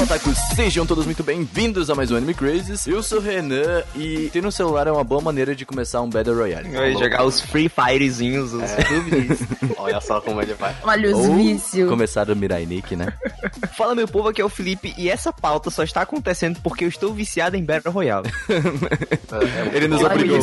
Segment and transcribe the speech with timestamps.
[0.00, 0.38] Olá, otakus!
[0.56, 2.86] Sejam todos muito bem-vindos a mais um Anime Crazes.
[2.86, 6.08] Eu sou o Renan e ter um celular é uma boa maneira de começar um
[6.08, 6.70] Battle Royale.
[6.70, 9.46] Vai jogar os Free Firezinhos, os PUBGs.
[9.76, 10.74] Olha só como ele vai.
[10.84, 11.86] Olha os Ou vícios.
[11.86, 13.12] começar o Mirai Nick, né?
[13.76, 16.88] Fala meu povo, aqui é o Felipe e essa pauta só está acontecendo porque eu
[16.88, 18.30] estou viciado em Battle Royale.
[19.74, 20.38] Ele nos Olha obrigou.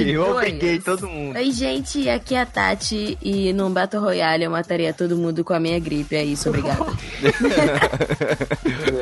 [0.00, 1.34] eu obriguei todo mundo.
[1.34, 5.54] Oi, gente, aqui é a Tati e num Battle Royale eu mataria todo mundo com
[5.54, 6.14] a minha gripe.
[6.14, 6.50] É isso,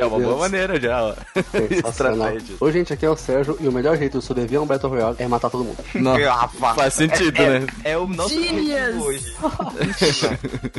[0.01, 1.15] É uma boa maneira já, ó.
[1.51, 2.29] Sensacional.
[2.37, 2.57] Estratégia.
[2.61, 4.91] Oi, gente, aqui é o Sérgio e o melhor jeito de sobreviver a um Battle
[4.91, 5.79] Royale é matar todo mundo.
[5.95, 6.17] Não,
[6.75, 7.67] faz sentido, é, né?
[7.85, 8.97] É, é o nosso Genius.
[8.97, 9.37] hoje.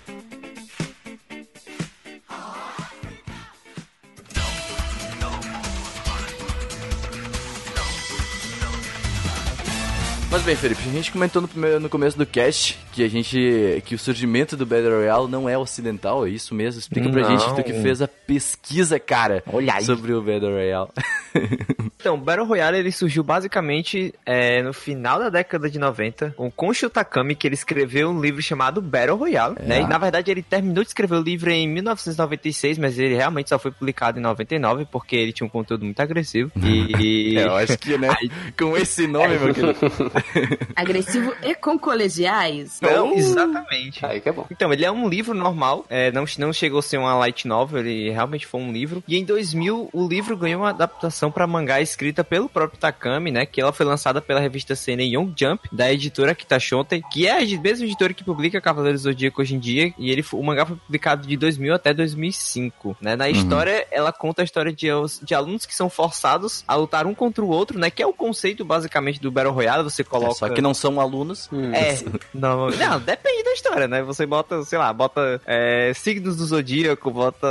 [10.31, 13.81] Mas bem, Felipe, a gente comentou no, primeiro, no começo do cast que a gente.
[13.83, 16.79] que o surgimento do Battle Royale não é ocidental, é isso mesmo?
[16.79, 17.37] Explica pra Não.
[17.37, 19.83] gente, tu que fez a pesquisa, cara, Olha aí.
[19.83, 20.89] sobre o Battle Royale.
[22.01, 26.49] Então, o Battle Royale ele surgiu basicamente é, no final da década de 90, com
[26.49, 29.81] Konshi Takami, que ele escreveu um livro chamado Battle Royale, né?
[29.81, 33.59] E na verdade ele terminou de escrever o livro em 1996, mas ele realmente só
[33.59, 36.49] foi publicado em 99, porque ele tinha um conteúdo muito agressivo.
[36.55, 37.37] E.
[37.39, 38.09] É, eu acho que, né?
[38.57, 39.75] Com esse nome, meu querido.
[40.75, 42.79] Agressivo e com colegiais.
[42.81, 44.05] Não, exatamente.
[44.05, 44.45] Aí que é bom.
[44.51, 47.79] Então, ele é um livro normal, é, não, não chegou a ser uma light novel,
[47.79, 49.03] ele realmente foi um livro.
[49.07, 53.45] E em 2000, o livro ganhou uma adaptação para mangá escrita pelo próprio Takami, né?
[53.45, 57.59] Que ela foi lançada pela revista Seinen Young Jump, da editora Kitashonten, que é a
[57.59, 59.93] mesma editora que publica Cavaleiros do Zodíaco hoje em dia.
[59.97, 63.15] E ele, o mangá foi publicado de 2000 até 2005, né?
[63.15, 64.87] Na história, ela conta a história de,
[65.23, 67.89] de alunos que são forçados a lutar um contra o outro, né?
[67.89, 69.83] Que é o conceito, basicamente, do Battle Royale.
[69.83, 70.31] Você coloca...
[70.31, 71.49] É, só que não são alunos.
[71.73, 71.97] É,
[72.33, 74.01] não, não, depende da história, né?
[74.03, 77.47] Você bota, sei lá, bota é, signos do zodíaco, bota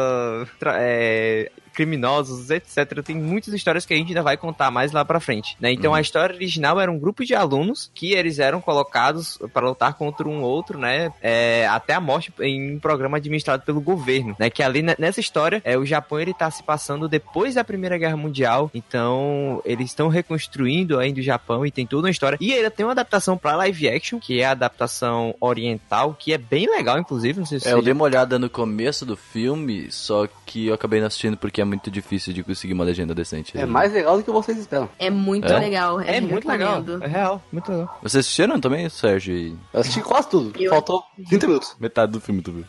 [0.74, 3.03] é, criminosos, etc.
[3.05, 5.71] Tem muitas histórias que a gente ainda vai contar mais lá pra frente, né?
[5.72, 9.94] Então a história original era um grupo de alunos que eles eram colocados para lutar
[9.94, 11.12] contra um outro, né?
[11.22, 14.50] É, até a morte em um programa administrado pelo governo, né?
[14.50, 17.97] Que ali ne- nessa história, é, o Japão ele tá se passando depois da Primeira
[17.97, 22.37] Guerra Mundial, então eles estão reconstruindo ainda o Japão e tem toda uma história.
[22.41, 26.38] E ainda tem uma adaptação pra live action, que é a adaptação oriental, que é
[26.38, 27.38] bem legal, inclusive.
[27.38, 30.75] Não sei se É, eu dei uma olhada no começo do filme, só que eu
[30.75, 33.56] acabei não assistindo porque é muito difícil de conseguir uma legenda decente.
[33.56, 34.88] É mais legal do que vocês esperam.
[34.99, 35.59] É muito É?
[35.59, 36.00] legal.
[36.00, 36.85] É muito legal.
[37.00, 37.99] É real, muito legal.
[38.03, 39.59] Vocês assistiram também, Sérgio?
[39.73, 40.53] Eu assisti quase tudo.
[40.61, 41.76] Eu- Faltou 30 minutos.
[41.79, 42.65] Metade do filme tu viu.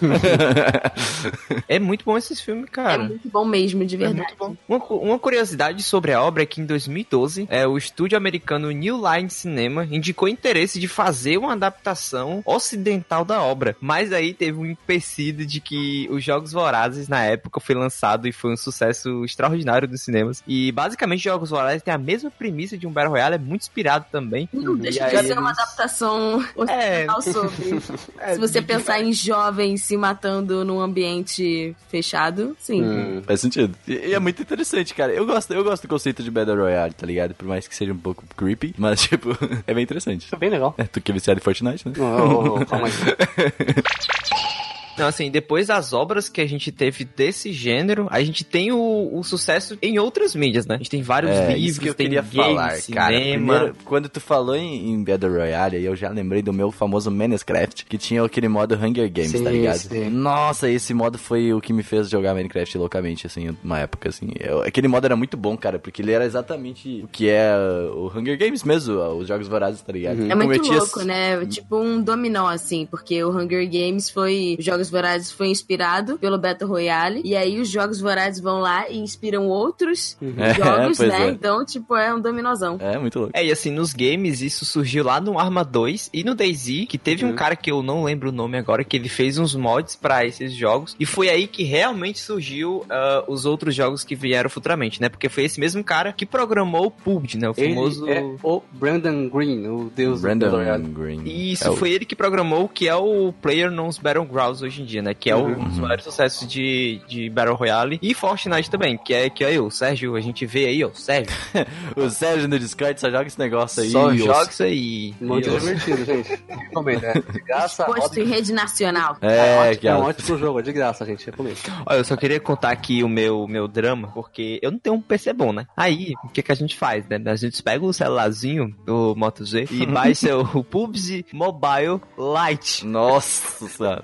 [1.68, 3.04] É muito bom esses filmes, É cara.
[3.04, 4.20] muito bom mesmo, de É verdade.
[4.20, 4.56] muito bom.
[4.68, 8.98] Uma, uma curiosidade sobre a obra é que em 2012, é, o estúdio americano New
[8.98, 13.76] Line Cinema indicou interesse de fazer uma adaptação ocidental da obra.
[13.80, 18.32] Mas aí teve um empecilho de que os Jogos Vorazes, na época, foi lançado e
[18.32, 20.44] foi um sucesso sucesso extraordinário dos cinemas.
[20.48, 24.06] E basicamente Jogos Vorazes tem a mesma premissa de um Battle Royale, é muito inspirado
[24.12, 24.48] também.
[24.54, 27.06] Não deixa de ser uma adaptação É.
[27.22, 27.80] sobre.
[28.20, 32.82] É, Se você pensar em jovens se matando num ambiente fechado, sim.
[32.84, 33.22] Hum.
[33.26, 33.76] Faz sentido.
[33.88, 35.14] E, e é muito interessante, cara.
[35.14, 37.34] Eu gosto, eu gosto do conceito de Battle Royale, tá ligado?
[37.34, 39.30] Por mais que seja um pouco creepy, mas, tipo,
[39.66, 40.28] é bem interessante.
[40.34, 40.74] É bem legal.
[40.78, 41.94] É, tu que é viciado em Fortnite, né?
[41.98, 42.94] Não, não, não, calma aí.
[45.00, 49.10] Então, assim, depois das obras que a gente teve desse gênero, a gente tem o,
[49.14, 50.76] o sucesso em outras mídias, né?
[50.76, 53.18] A gente tem vários É, livros, isso que eu tem queria games, falar, cara.
[53.18, 53.20] cinema.
[53.56, 57.10] Primeiro, quando tu falou em, em Battle Royale, aí eu já lembrei do meu famoso
[57.10, 59.78] Minecraft, que tinha aquele modo Hunger Games, Sim, tá ligado?
[59.78, 60.10] sim.
[60.10, 64.30] Nossa, esse modo foi o que me fez jogar Minecraft loucamente, assim, uma época, assim.
[64.40, 67.52] Eu- aquele modo era muito bom, cara, porque ele era exatamente o que é
[67.94, 70.22] o Hunger Games mesmo, os jogos vorazes, tá ligado?
[70.30, 71.46] É muito Cometia- louco, né?
[71.46, 74.58] Tipo um dominó, assim, porque o Hunger Games foi.
[74.60, 77.22] Os Jogos Vorazes foi inspirado pelo Battle Royale.
[77.24, 81.28] E aí os Jogos Vorazes vão lá e inspiram outros É, jogos, né?
[81.28, 81.30] é.
[81.30, 82.78] Então, tipo, é um dominozão.
[82.80, 83.34] É, muito louco.
[83.36, 86.98] É, e assim, nos games, isso surgiu lá no Arma 2 e no DayZ, que
[86.98, 89.96] teve um cara que eu não lembro o nome agora, que ele fez uns mods
[89.96, 94.50] pra esses jogos, e foi aí que realmente surgiu ah, os outros jogos que vieram
[94.50, 95.10] futuramente, né?
[95.10, 97.50] Porque foi esse mesmo cara que programou o PUBG, né?
[97.50, 98.08] O famoso...
[98.08, 100.84] Ele é o Brandon Green, o deus do Brandon Royale.
[100.86, 101.22] Green.
[101.26, 104.79] Isso, É o- foi ele que programou o que é o Player Knows Battlegrounds hoje
[104.82, 105.14] em dia, né?
[105.14, 105.52] Que é Uhum.
[105.60, 108.00] um dos maiores sucessos de, de Battle Royale.
[108.02, 110.88] E Fortnite também, que é que é eu, o Sérgio, a gente vê aí, ó,
[110.90, 111.36] o Sérgio.
[111.96, 113.90] O Sérgio no Discord só joga esse negócio aí.
[113.90, 115.14] Só joga isso aí.
[115.20, 116.40] Muito E divertido, gente.
[116.48, 117.86] Recomendo, é de graça.
[118.18, 119.18] Em rede nacional.
[119.22, 121.26] É, ótimo, que é um ela- ótimo jogo, é de graça, gente.
[121.26, 121.58] Recomendo.
[121.86, 125.02] Olha, eu só queria contar aqui o meu, meu drama, porque eu não tenho um
[125.02, 125.68] PC bom, né?
[125.76, 127.20] Aí, o que, que a gente faz, né?
[127.26, 132.86] A gente pega o celularzinho do Moto Z e baixa o PUBG Mobile Lite.
[132.86, 134.02] Nossa senhora.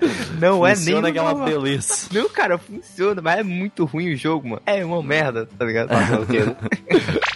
[0.58, 1.48] Não é nem Funciona é uma normal.
[1.48, 2.08] delícia.
[2.20, 4.62] Não, cara, funciona, mas é muito ruim o jogo, mano.
[4.66, 5.90] É uma merda, tá ligado?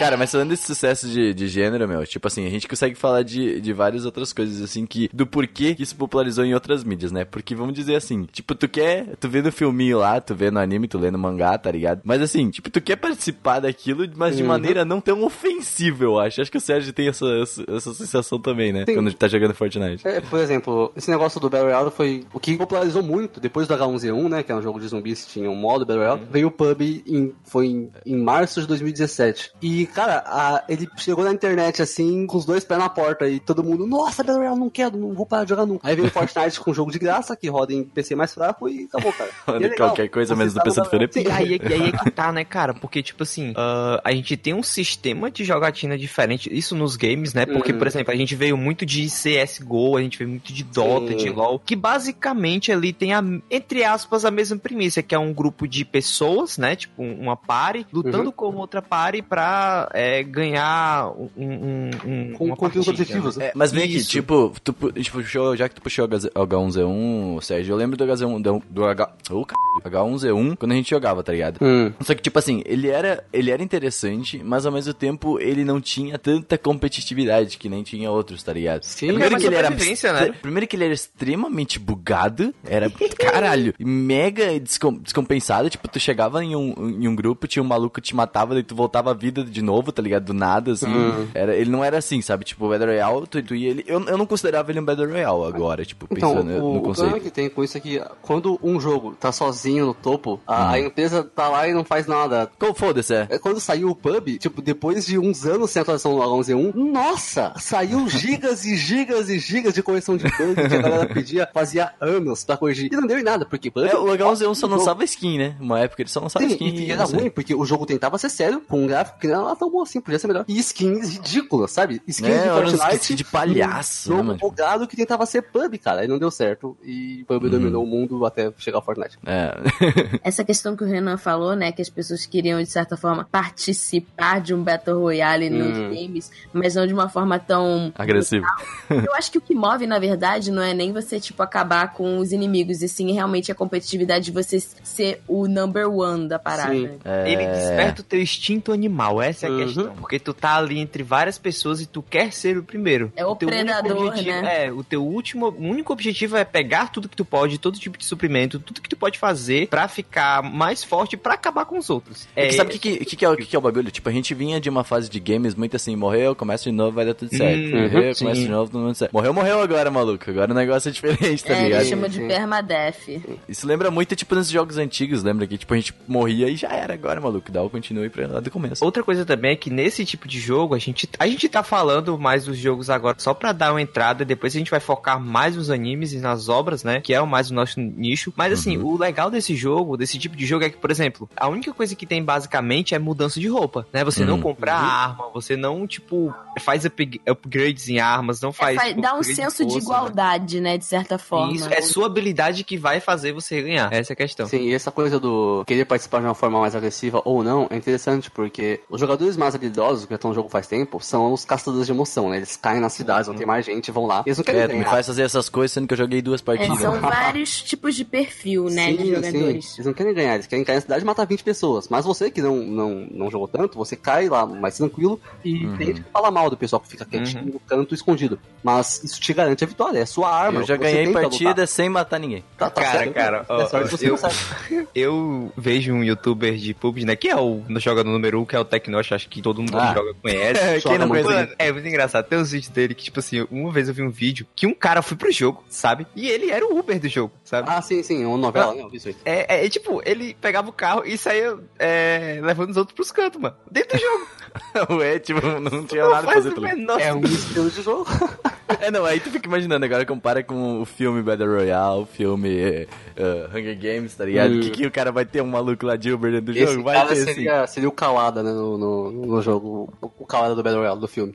[0.00, 3.22] Cara, mas falando desse sucesso de, de gênero, meu, tipo assim, a gente consegue falar
[3.22, 7.12] de, de várias outras coisas, assim, que do porquê que isso popularizou em outras mídias,
[7.12, 7.24] né?
[7.24, 10.58] Porque vamos dizer assim, tipo, tu quer, tu vê no filminho lá, tu vê no
[10.58, 12.00] anime, tu lê no mangá, tá ligado?
[12.02, 14.48] Mas assim, tipo, tu quer participar daquilo, mas de Uhum.
[14.48, 16.40] maneira não tão ofensiva, eu acho.
[16.40, 18.84] Acho que o Sérgio tem essa, essa, essa sensação também, né?
[18.88, 18.94] Sim.
[18.94, 20.06] Quando tá jogando Fortnite.
[20.08, 23.74] É, por exemplo, esse negócio do Battle Royale foi o que popularizou muito depois do
[23.74, 24.42] H1Z1, né?
[24.42, 26.22] Que é um jogo de zumbis que tinha um modo Battle Royale.
[26.30, 29.52] Veio o PUB em, foi em, em março de 2017.
[29.60, 33.28] E, cara, a- ele chegou na internet assim, com os dois pés na porta.
[33.28, 35.86] E todo mundo, nossa, Battle Royale, não quero, não vou parar de jogar nunca.
[35.88, 38.68] Aí veio o Fortnite com um jogo de graça, que roda em PC mais fraco
[38.68, 39.30] e acabou, cara.
[39.48, 39.88] E é legal.
[39.88, 41.22] qualquer coisa menos no tá PC do Felipe.
[41.22, 41.44] Royale.
[41.50, 42.72] E aí, e aí é que tá, né, cara?
[42.74, 47.34] Porque, tipo assim, ah, a gente tem um sistema de jogatina diferente, isso nos games,
[47.34, 47.46] né?
[47.46, 47.78] Porque, Uhum.
[47.78, 51.16] por exemplo, a gente veio muito de CSGO, a gente veio muito de Dota, Sim.
[51.16, 55.32] de LoL, que basicamente ali tem, a, entre aspas, a mesma premissa, que é um
[55.32, 56.76] grupo de pessoas, né?
[56.76, 58.32] Tipo, uma party, lutando Uhum.
[58.32, 63.46] com outra party pra é, ganhar um, um, um, Com uma conteúdos partida, objetivos, né?
[63.46, 67.76] É, mas vem aqui, tipo, tu, tipo, puxou, já que tu puxou H1Z1, Sérgio, eu
[67.76, 71.58] lembro do H1, do, do H, oh, caralho, H1Z1 quando a gente jogava, tá ligado?
[71.62, 71.92] Hum.
[72.00, 75.80] Só que, tipo assim, ele era, ele era interessante, mas ao mesmo tempo ele não
[75.80, 78.82] tinha tanta competitividade que nem tinha outros, tá ligado?
[78.84, 80.32] Sim, primeiro, que ele era, né?
[80.40, 86.56] primeiro que ele era extremamente bugado, era, caralho, mega descom- descompensado, tipo, tu chegava em
[86.56, 89.44] um, em um grupo, tinha um maluco que te matava, daí tu voltava à vida
[89.44, 90.24] de novo, tá ligado?
[90.24, 90.86] Do nada, assim.
[90.86, 91.28] Uhum.
[91.34, 92.44] Era, ele não era assim, sabe?
[92.44, 93.84] Tipo, o Battle Royale, tu, tu ia ele...
[93.86, 96.82] Eu, eu não considerava ele um Battle Royale agora, tipo, Então, pensando o, no o
[96.82, 97.20] problema conceito.
[97.24, 100.68] que tem com isso é que quando um jogo tá sozinho no topo, a, Hum.
[100.70, 102.50] a empresa tá lá e não faz nada.
[102.56, 103.26] Então, foda-se, é.
[103.30, 107.52] É, Quando saiu o pub, tipo, depois de uns anos sem atualização no H1Z1, nossa,
[107.58, 111.92] saiu gigas e gigas e gigas de correção de bug que a galera pedia, fazia
[112.00, 112.92] anos pra corrigir.
[112.92, 113.88] E não deu em nada, porque bug...
[113.88, 114.74] É, o H1Z1 só jogo.
[114.76, 115.56] lançava skin, né?
[115.60, 116.68] Uma época ele só lançava Sim, skin.
[116.74, 119.56] e era ruim, porque o jogo tentava ser sério, com um gráfico que não era
[119.60, 120.44] tão bom assim, podia ser melhor.
[120.48, 122.02] E skins ridículas, sabe?
[122.08, 123.14] Skins É, de Fortnite.
[123.14, 126.00] de palhaço, num né, bugado que tentava ser pub, cara.
[126.00, 126.76] Aí não deu certo.
[126.82, 127.50] E pub Uhum.
[127.50, 129.18] dominou o mundo até chegar ao Fortnite.
[129.26, 129.54] É.
[130.24, 131.70] Essa questão que o Renan falou, né?
[131.72, 135.90] Que as pessoas queriam, de certa forma, participar de um Battle Royale nos Hum.
[135.94, 137.92] games, mas não de uma forma tão.
[137.94, 138.46] Agressivo.
[138.88, 142.18] Eu acho que o que move, na verdade, não é nem você, tipo, acabar com
[142.18, 146.72] os inimigos, e sim realmente a competitividade de você ser o number one da parada.
[146.72, 146.98] Sim.
[147.04, 147.30] É...
[147.32, 149.64] Ele desperta o teu instinto animal, essa Essa é a Uhum.
[149.64, 149.94] questão.
[149.96, 153.12] Porque tu tá ali entre várias pessoas e tu quer ser o primeiro.
[153.16, 154.66] É o teu único predador, objetivo- né?
[154.66, 157.96] É, o teu último, o único objetivo é pegar tudo que tu pode, todo tipo
[157.96, 161.88] de suprimento, tudo que tu pode fazer pra ficar mais forte pra acabar com os
[161.90, 162.28] outros.
[162.36, 163.90] É que sabe o que, que, que, que é, o que, que é o bagulho?
[163.90, 166.92] Tipo, a gente vinha de uma fase de games muito assim, morreu, começa de novo,
[166.92, 167.74] vai dar tudo certo.
[167.74, 168.24] Uhum, morreu, sim.
[168.24, 169.12] começa de novo, tudo certo.
[169.12, 170.28] Morreu, morreu agora, maluco.
[170.30, 171.78] Agora o negócio é diferente, tá é, ligado?
[171.80, 173.08] eles chamam de permadeath.
[173.48, 176.68] Isso lembra muito, tipo, nesses jogos antigos, lembra que, tipo, a gente morria e já
[176.68, 177.50] era agora, maluco.
[177.50, 178.84] Dá o continue pra lá do começo.
[178.84, 182.18] Outra coisa também é que nesse tipo de jogo, a gente, a gente tá falando
[182.18, 185.54] mais dos jogos agora só pra dar uma entrada, depois a gente vai focar mais
[185.56, 187.00] nos animes e nas obras, né?
[187.00, 188.32] Que é o mais o nosso nicho.
[188.36, 191.48] Mas assim, o legal desse jogo, desse tipo de jogo, é que, por exemplo, a
[191.48, 194.02] única coisa que tem basicamente é mudança de roupa, né?
[194.04, 194.42] Você não Uhum.
[194.42, 198.76] comprar arma, você não, tipo, faz up- upgrades em armas, não É, faz.
[198.76, 199.82] fa- tipo, dá um senso de força, né?
[199.84, 200.76] igualdade, né?
[200.78, 201.52] De certa forma.
[201.52, 203.92] Isso é sua habilidade que vai fazer você ganhar.
[203.92, 204.46] Essa é a questão.
[204.46, 207.76] Sim, e essa coisa do querer participar de uma forma mais agressiva ou não é
[207.76, 211.44] interessante, porque os jogadores mais habilidosos, que já estão no jogo faz tempo, são os
[211.44, 212.38] caçadores de emoção, né?
[212.38, 213.32] Eles caem nas cidades, Uhum.
[213.32, 214.22] onde tem mais gente, vão lá.
[214.24, 214.90] Eles não querem É, tu me ganhar.
[214.90, 216.78] faz fazer essas coisas, sendo que eu joguei duas É, partidas.
[216.78, 218.92] são vários tipos de perfil, né?
[218.92, 219.64] de Sim, jogadores.
[219.66, 219.74] sim.
[219.76, 221.88] Eles não querem ganhar, eles querem cair na cidade e matar 20 pessoas.
[221.88, 225.76] Mas você que não, não, não jogou tanto, você cai lá mais tranquilo e Uhum.
[225.76, 228.38] tem gente que fala mal do pessoal que fica quietinho no canto escondido.
[228.62, 230.60] Mas isso te garante a vitória, é a sua arma.
[230.60, 231.68] Eu já ganhei partida lutar.
[231.68, 232.44] sem matar ninguém.
[232.56, 233.14] Tá, tá Cara, certo.
[233.14, 234.18] cara, ó, É sorte que você eu-.
[234.94, 237.16] Eu vejo um youtuber de PUBG, né?
[237.16, 239.60] Que é o no jogador número 1, um, que é o Tecnosh, acho que todo
[239.60, 239.88] mundo Ah.
[239.88, 240.60] que joga conhece.
[240.70, 241.28] Quem Joga não conhece?
[241.28, 242.26] Mano, é muito engraçado.
[242.26, 244.74] Tem uns vídeos dele que, tipo assim, uma vez eu vi um vídeo que um
[244.74, 246.06] cara foi pro jogo, sabe?
[246.14, 247.68] E ele era o Uber do jogo, sabe?
[247.70, 248.82] Ah, sim, sim, uma novela, né?
[248.82, 249.16] Eu vi isso aí.
[249.24, 253.40] É, é, tipo, ele pegava o carro e saía é, levando os outros pros cantos,
[253.40, 253.56] mano.
[253.70, 254.26] Dentro do jogo.
[254.98, 257.00] Ué, tipo, não tinha Não nada pra faz fazer.
[257.00, 258.06] É um estilo de jogo.
[258.80, 262.86] É, não, aí tu fica imaginando, agora compara com o filme Battle Royale, o filme
[263.16, 264.54] eh, Hunger Games, tá ligado?
[264.54, 264.60] Hum.
[264.60, 266.84] Que, que o cara vai ter um maluco lá de Uber dentro do Esse jogo?
[266.84, 267.24] Vai ter assim.
[267.24, 269.92] seria, seria o Kawada, né, no, no, no jogo.
[270.00, 271.32] O, Kawada do Battle Royale, do filme.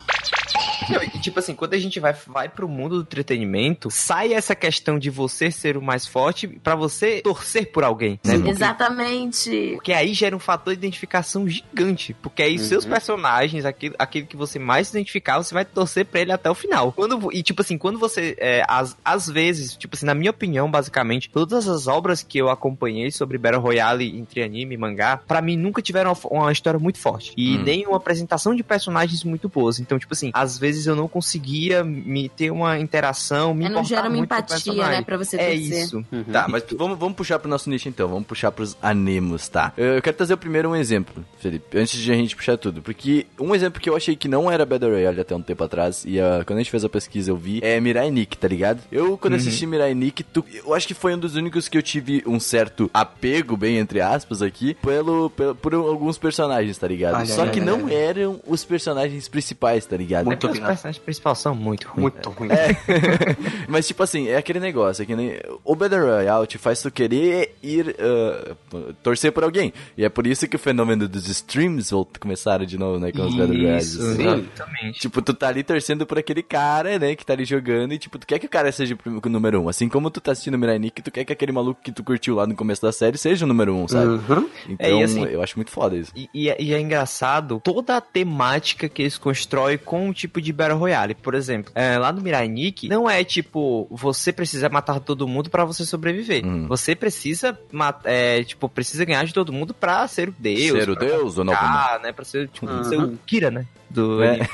[0.89, 4.55] Não, e, tipo assim, quando a gente vai, vai pro mundo do entretenimento, sai essa
[4.55, 8.35] questão de você ser o mais forte pra você torcer por alguém, né?
[8.35, 9.71] Porque- Exatamente.
[9.75, 12.13] Porque aí gera um fator de identificação gigante.
[12.21, 12.63] Porque aí Uhum.
[12.63, 16.49] seus personagens, aquele, aquele que você mais se identificar, você vai torcer pra ele até
[16.49, 16.91] o final.
[16.91, 18.35] Quando, e tipo assim, quando você.
[18.39, 22.49] É, às, às vezes, tipo assim, na minha opinião, basicamente, todas as obras que eu
[22.49, 26.79] acompanhei sobre Battle Royale entre anime e mangá, pra mim nunca tiveram uma, uma história
[26.79, 27.33] muito forte.
[27.37, 27.63] E Hum.
[27.63, 29.79] nem uma apresentação de personagens muito boas.
[29.79, 33.83] Então, tipo assim, às vezes eu não conseguia me ter uma interação, me É, não
[33.83, 34.91] gera uma empatia, personagem.
[34.99, 35.01] né?
[35.03, 35.83] Pra você É torcer.
[35.83, 36.05] isso.
[36.31, 39.73] Tá, mas vamos, vamos puxar pro nosso nicho então, vamos puxar pros animos, tá?
[39.77, 42.81] Eu quero trazer primeiro um exemplo, Felipe, antes de a gente puxar tudo.
[42.81, 46.03] Porque um exemplo que eu achei que não era Battle Royale até um tempo atrás,
[46.05, 48.81] e ah, quando a gente fez a pesquisa eu vi, é Mirai Nikki, tá ligado?
[48.91, 51.83] Eu, quando assisti Mirai Nikki, tu- eu acho que foi um dos únicos que eu
[51.83, 57.15] tive um certo apego, bem entre aspas aqui, pelo, pelo- por alguns personagens, tá ligado?
[57.15, 57.93] Ai, Só ai, que ai, não ai.
[57.93, 60.25] eram os personagens principais, tá ligado?
[60.25, 62.01] Muito os personagens principais são muito ruins.
[62.01, 62.49] Muito ruim.
[63.67, 65.39] Mas, tipo assim, é aquele negócio, é que nem.
[65.63, 68.55] O Battle Royale te faz tu querer ir ah,
[69.03, 69.73] torcer por alguém.
[69.97, 73.11] E é por isso que o fenômeno dos streams começaram de novo, né?
[73.11, 73.99] Com os Battle Royales.
[73.99, 74.27] Assim.
[74.27, 74.99] exatamente.
[74.99, 78.17] Tipo, tu tá ali torcendo por aquele cara, né, que tá ali jogando, e tipo,
[78.17, 79.69] tu quer que o cara seja o número um.
[79.69, 82.03] Assim como tu tá assistindo o Mirai Nikki, tu quer que aquele maluco que tu
[82.03, 84.07] curtiu lá no começo da série seja o número um, sabe?
[84.07, 84.49] Uhum.
[84.69, 86.11] Então, É, assim- eu acho muito foda isso.
[86.15, 90.41] E, e é, e é engraçado toda a temática que eles constroem com o tipo
[90.41, 91.15] de Battle Royale.
[91.15, 95.49] Por exemplo, é, lá no Mirai Nikki, não é tipo, você precisa matar todo mundo
[95.49, 96.45] pra você sobreviver.
[96.45, 96.67] Uhum.
[96.67, 97.57] Você precisa,
[98.03, 100.83] é, tipo, precisa ganhar de todo mundo pra ser o Deus.
[100.83, 101.53] Ser o Deus ou não?
[101.53, 102.11] Ah, né?
[102.11, 102.83] Pra ser, tipo, Uhum.
[102.83, 103.65] ser o Kira, né?
[103.89, 104.29] Do É.
[104.29, 104.47] anime.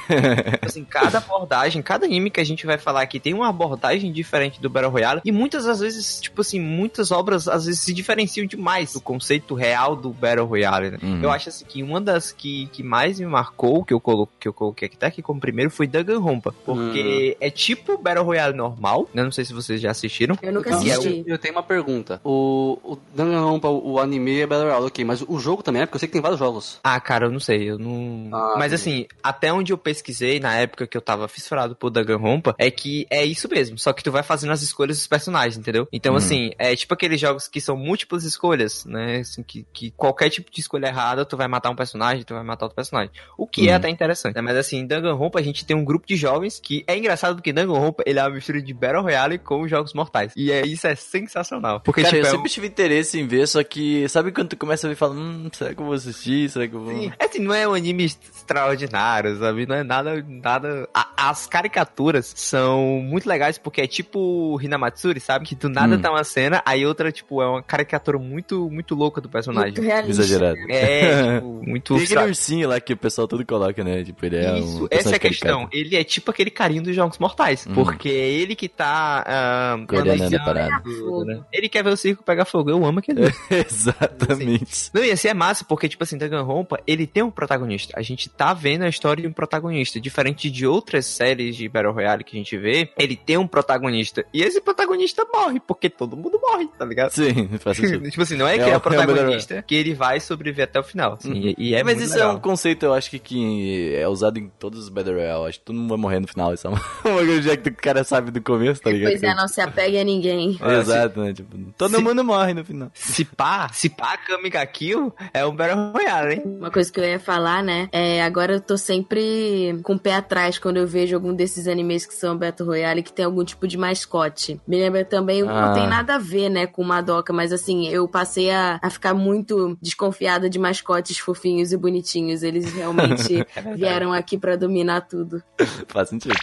[0.62, 4.62] Assim, cada abordagem, cada anime que a gente vai falar aqui tem uma abordagem diferente
[4.62, 5.22] do Battle Royale.
[5.26, 9.54] E muitas das vezes, tipo assim, muitas obras às vezes se diferenciam demais do conceito
[9.56, 10.98] real do Battle Royale, né?
[11.02, 11.22] Uhum.
[11.24, 14.48] Eu acho assim que uma das que, que mais me marcou, que eu, colo, que
[14.48, 16.54] eu coloquei aqui, tá aqui como primeiro, foi Danganronpa.
[16.66, 19.24] Porque é tipo Battle Royale normal, né?
[19.24, 20.38] Não sei se vocês já assistiram.
[20.42, 21.24] Eu nunca assisti.
[21.26, 22.20] eu, eu tenho uma pergunta.
[22.24, 25.96] O, o Danganronpa, o anime é Battle Royale, ok, mas o jogo também é, porque
[25.96, 26.80] eu sei que tem vários jogos.
[26.84, 28.30] Ah, cara, eu não sei, eu não.
[28.32, 28.76] Ah, Mas sim.
[28.76, 33.06] assim, até onde eu pesquisei, na época que eu tava fissurado por Danganronpa, é que
[33.10, 33.78] é isso mesmo.
[33.78, 35.88] Só que tu vai fazendo as escolhas dos personagens, entendeu?
[35.92, 36.18] Então, Hum.
[36.18, 39.18] assim, é tipo aqueles jogos que são múltiplas escolhas, né?
[39.22, 42.44] Assim, que, que qualquer tipo de escolha errada, tu vai matar um personagem, tu vai
[42.44, 43.12] matar outro personagem.
[43.38, 43.76] O que é Hum.
[43.78, 44.42] até interessante, né?
[44.42, 47.52] Mas assim, em Danganronpa a gente tem um grupo de jovens que é engraçado porque
[47.54, 50.34] Danganronpa ele é uma mistura de Battle Royale com jogos mortais.
[50.36, 51.80] E é, isso é sensacional.
[51.82, 54.50] Porque, Cara, tipo, eu é um- sempre tive interesse em ver, só que sabe quando
[54.50, 56.50] tu começa a ver e fala, hum, será que eu vou assistir?
[56.50, 56.94] Será que eu vou.
[56.94, 59.66] Sim, assim, não é um anime extraordinário, caro, sabe?
[59.66, 60.26] Não é nada.
[60.28, 60.88] nada...
[60.94, 65.46] A- as caricaturas são muito legais porque é tipo Hinamatsuri, sabe?
[65.46, 66.02] Que do nada Hum.
[66.02, 69.72] tá uma cena, aí outra, tipo, é uma caricatura muito, muito louca do personagem.
[69.74, 70.22] Muito realista.
[70.24, 70.58] Exagerado.
[70.70, 71.96] É, tipo, muito.
[71.96, 74.04] Tem aquele ursinho lá que o pessoal tudo coloca, né?
[74.04, 74.88] Tipo, ele é Isso, um.
[74.90, 75.60] essa é a questão.
[75.66, 75.78] caricato.
[75.78, 77.66] Ele é tipo aquele carinho dos Jogos Mortais.
[77.66, 77.74] Uhum.
[77.76, 79.24] Porque é ele que tá.
[79.28, 80.82] ah, Coordenando a parada.
[81.26, 81.42] né?
[81.52, 82.70] Ele quer ver o circo pegar fogo.
[82.70, 83.22] Eu amo aquele.
[83.52, 84.90] Exatamente.
[84.94, 87.94] Não, e assim é massa, porque, tipo assim, Danganronpa, ele tem um protagonista.
[87.98, 90.00] A gente tá vendo a história de um protagonista.
[90.00, 94.26] Diferente de outras séries de Battle Royale que a gente vê, ele tem um protagonista.
[94.34, 97.12] E esse protagonista morre, porque todo mundo morre, tá ligado?
[97.12, 98.08] Sim, faz sentido.
[98.10, 100.20] tipo assim, não é É que o- é é o o protagonista que ele vai
[100.20, 101.14] sobreviver até o final.
[101.14, 101.54] assim, Uhum.
[101.58, 102.32] e, e é Mas muito isso legal.
[102.32, 105.48] é um conceito, eu acho que, que é usado em todos os Battle Royale.
[105.50, 106.54] Acho que todo mundo vai morrer no final.
[106.54, 109.12] Isso é uma uma coisa que o cara sabe do começo, tá ligado?
[109.12, 110.58] Pois é, não se apegue a ninguém.
[110.80, 111.34] Exato, né?
[111.34, 112.92] Tipo, todo se- mundo morre no final.
[112.94, 116.42] Se pá, se pá, Kamiga Kill é um Battle Royale, hein?
[116.46, 117.88] Uma coisa que eu ia falar, né?
[117.92, 122.06] É, agora eu tô sempre com o pé atrás quando eu vejo algum desses animes
[122.06, 124.60] que são Battle Royale que tem algum tipo de mascote.
[124.68, 125.68] Me lembra também, Ah.
[125.68, 129.14] não tem nada a ver, né, com Madoka, mas assim, eu passei a, a ficar
[129.14, 132.44] muito desconfiada de mascotes fofinhos e bonitinhos.
[132.44, 133.46] Eles realmente
[133.76, 135.42] vieram aqui pra dominar tudo.
[135.88, 136.36] Faz sentido.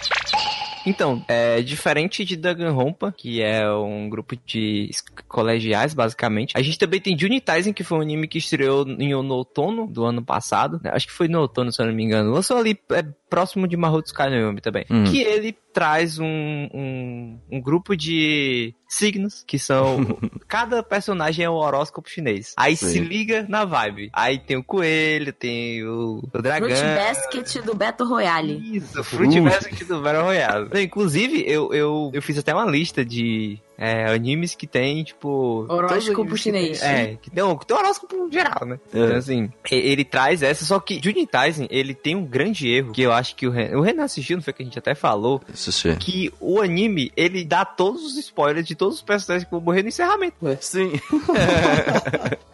[0.87, 4.90] Então, é diferente de Danganronpa, que é um grupo de
[5.26, 6.56] colegiais, basicamente.
[6.56, 10.04] A gente também tem Junitaisen, que foi um anime que estreou em, no outono do
[10.04, 10.80] ano passado.
[10.82, 10.90] né?
[10.92, 12.32] Acho que foi no outono, se eu não me engano.
[12.32, 14.85] Lançou ali é, próximo de Mahou Sky no Yumi também.
[14.90, 15.04] Uhum.
[15.04, 20.18] Que ele traz um, um, um grupo de signos, que são...
[20.49, 22.52] cada personagem é um horóscopo chinês.
[22.56, 22.88] Aí Sim.
[22.88, 24.11] se liga na vibe.
[24.12, 26.68] Aí tem o coelho, tem o, o dragão...
[26.68, 28.76] Fruit Basket do Battle Royale.
[28.76, 30.82] Isso, Fruit Basket do Battle Royale.
[30.82, 35.64] Inclusive, eu, eu, eu fiz até uma lista de é, animes que tem, tipo...
[35.68, 36.82] Horóscopo todos os- chinês.
[36.82, 38.78] É, que tem, um- que tem um horóscopo geral, né?
[38.92, 38.99] É.
[38.99, 43.12] Então, assim, ele traz essa, só que Junitaisen, ele tem um grande erro, que eu
[43.12, 45.94] acho que o Ren, o Renan assistiu, não foi que a gente até falou, Xixi.
[45.97, 49.82] que o anime, ele dá todos os spoilers de todos os personagens que vão morrer
[49.82, 50.37] no encerramento.
[50.61, 50.92] Sim.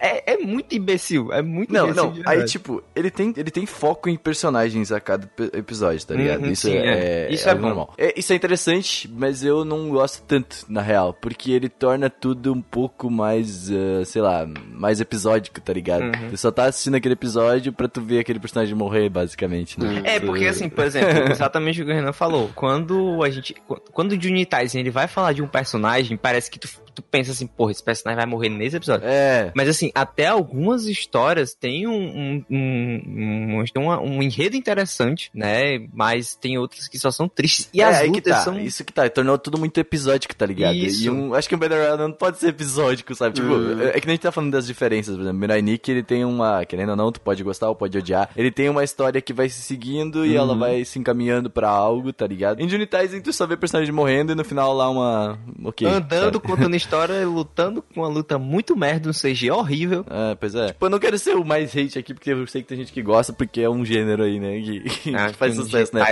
[0.45, 2.05] É, é muito imbecil, é muito Não, imbecil.
[2.05, 2.13] não.
[2.13, 6.45] de Aí, tipo, ele tem, ele tem foco em personagens a cada episódio, tá ligado?
[6.45, 7.33] Uhum, isso, sim, é, é.
[7.33, 7.61] Isso é bom.
[7.69, 7.95] normal.
[7.97, 11.15] É, isso é interessante, mas eu não gosto tanto, na real.
[11.15, 16.05] Porque ele torna tudo um pouco mais, ah, sei lá, mais episódico, tá ligado?
[16.05, 16.31] Uhum.
[16.31, 19.81] Você só tá assistindo aquele episódio pra tu ver aquele personagem morrer, basicamente.
[19.81, 20.03] Né?
[20.05, 22.51] É, porque assim, por exemplo, exatamente o que o Renan falou.
[22.55, 23.55] Quando a gente.
[23.93, 27.47] Quando o Junitaisen ele vai falar de um personagem, parece que tu, tu pensa assim,
[27.47, 29.07] porra, esse personagem vai morrer nesse episódio.
[29.07, 29.53] É.
[29.55, 35.87] Mas assim, até algumas histórias tem um, um, um, um, um enredo interessante, né?
[35.93, 37.69] Mas tem outras que só são tristes.
[37.73, 38.41] E é, as lutas tá.
[38.41, 38.59] são.
[38.59, 39.09] Isso que tá.
[39.09, 40.75] Tornou tudo muito episódico, tá ligado?
[40.77, 41.05] Isso.
[41.05, 43.35] E um, acho que um Battle Royale não pode ser episódico, sabe?
[43.37, 43.83] Tipo, Hum.
[43.83, 45.15] é que nem a gente tá falando das diferenças.
[45.15, 46.65] Por exemplo, Mirai Nikki, ele tem uma...
[46.65, 48.31] Querendo ou não, tu pode gostar ou pode odiar.
[48.37, 50.37] Ele tem uma história que vai se seguindo e Uhum.
[50.37, 52.61] ela vai se encaminhando pra algo, tá ligado?
[52.61, 55.39] Em Junitaisen, tu só vê personagem morrendo e no final lá uma...
[55.65, 55.87] Ok.
[55.87, 56.41] Andando, sabe?
[56.41, 60.05] contando história, lutando com uma luta muito merda, um CG horrível.
[60.11, 60.69] É, pois é.
[60.69, 62.93] Tipo, eu não quero ser o mais hate aqui, porque eu sei que tem gente
[62.93, 64.61] que gosta, porque é um gênero aí, né?
[64.61, 66.03] Que, que Ah, faz sucesso, né?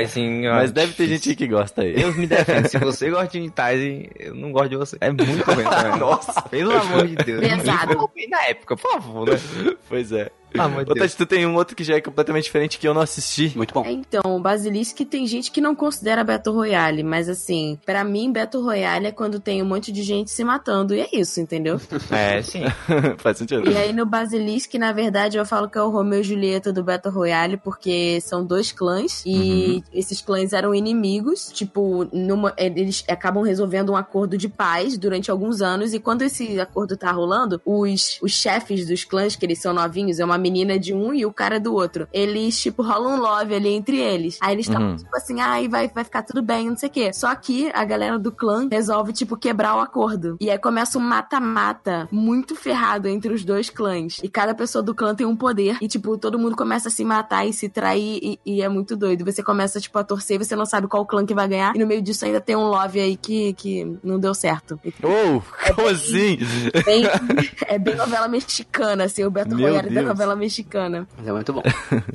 [0.52, 1.30] Mas deve ter difícil.
[1.32, 1.94] gente que gosta aí.
[1.94, 2.68] Deus me defende.
[2.68, 4.96] Se você gosta de Unitizen, eu não gosto de você.
[5.00, 5.64] É muito ruim.
[5.98, 6.42] Nossa.
[6.42, 7.40] Pelo amor de Deus.
[7.40, 7.92] Pesado.
[7.92, 9.38] Eu ouvi na época, por favor, né?
[9.88, 10.30] Pois é.
[10.58, 10.98] Ô, Deus.
[10.98, 13.52] Tati, tu tem um outro que já é completamente diferente que eu não assisti.
[13.56, 13.84] Muito bom.
[13.84, 18.32] É, Então, o Basilisk tem gente que não considera Battle Royale, mas assim, pra mim,
[18.32, 21.80] Battle Royale é quando tem um monte de gente se matando, e é isso, entendeu?
[22.10, 22.62] É, sim.
[23.18, 23.70] Faz sentido.
[23.70, 26.82] E aí no Basilisk, na verdade, eu falo que é o Romeu e Julieta do
[26.82, 31.50] Battle Royale, porque são dois clãs e esses clãs eram inimigos.
[31.52, 35.94] Tipo, numa- eles acabam resolvendo um acordo de paz durante alguns anos.
[35.94, 40.18] E quando esse acordo tá rolando, os, os chefes dos clãs, que eles são novinhos,
[40.18, 42.06] é uma menina de um e o cara do outro.
[42.12, 44.38] Eles, tipo, rolam um love ali entre eles.
[44.40, 44.96] Aí eles estão, Uhum.
[44.96, 47.12] tipo assim, ai, vai, vai ficar tudo bem, não sei o quê.
[47.12, 50.36] Só que a galera do clã resolve, tipo, quebrar o acordo.
[50.40, 54.18] E aí começa um mata-mata muito ferrado entre os dois clãs.
[54.22, 55.78] E cada pessoa do clã tem um poder.
[55.80, 58.18] E, tipo, todo mundo começa a se matar e se trair.
[58.22, 59.24] E, e é muito doido.
[59.24, 61.74] Você começa, tipo, a torcer e você não sabe qual clã que vai ganhar.
[61.74, 64.78] E no meio disso ainda tem um love aí que, que não deu certo.
[65.02, 65.40] Oh,
[65.74, 66.38] como assim?
[66.84, 67.04] Bem-
[67.66, 70.06] é bem novela mexicana, assim, o Meu Royale da Deus.
[70.32, 71.06] Novela mexicana.
[71.16, 71.62] Mas é muito bom.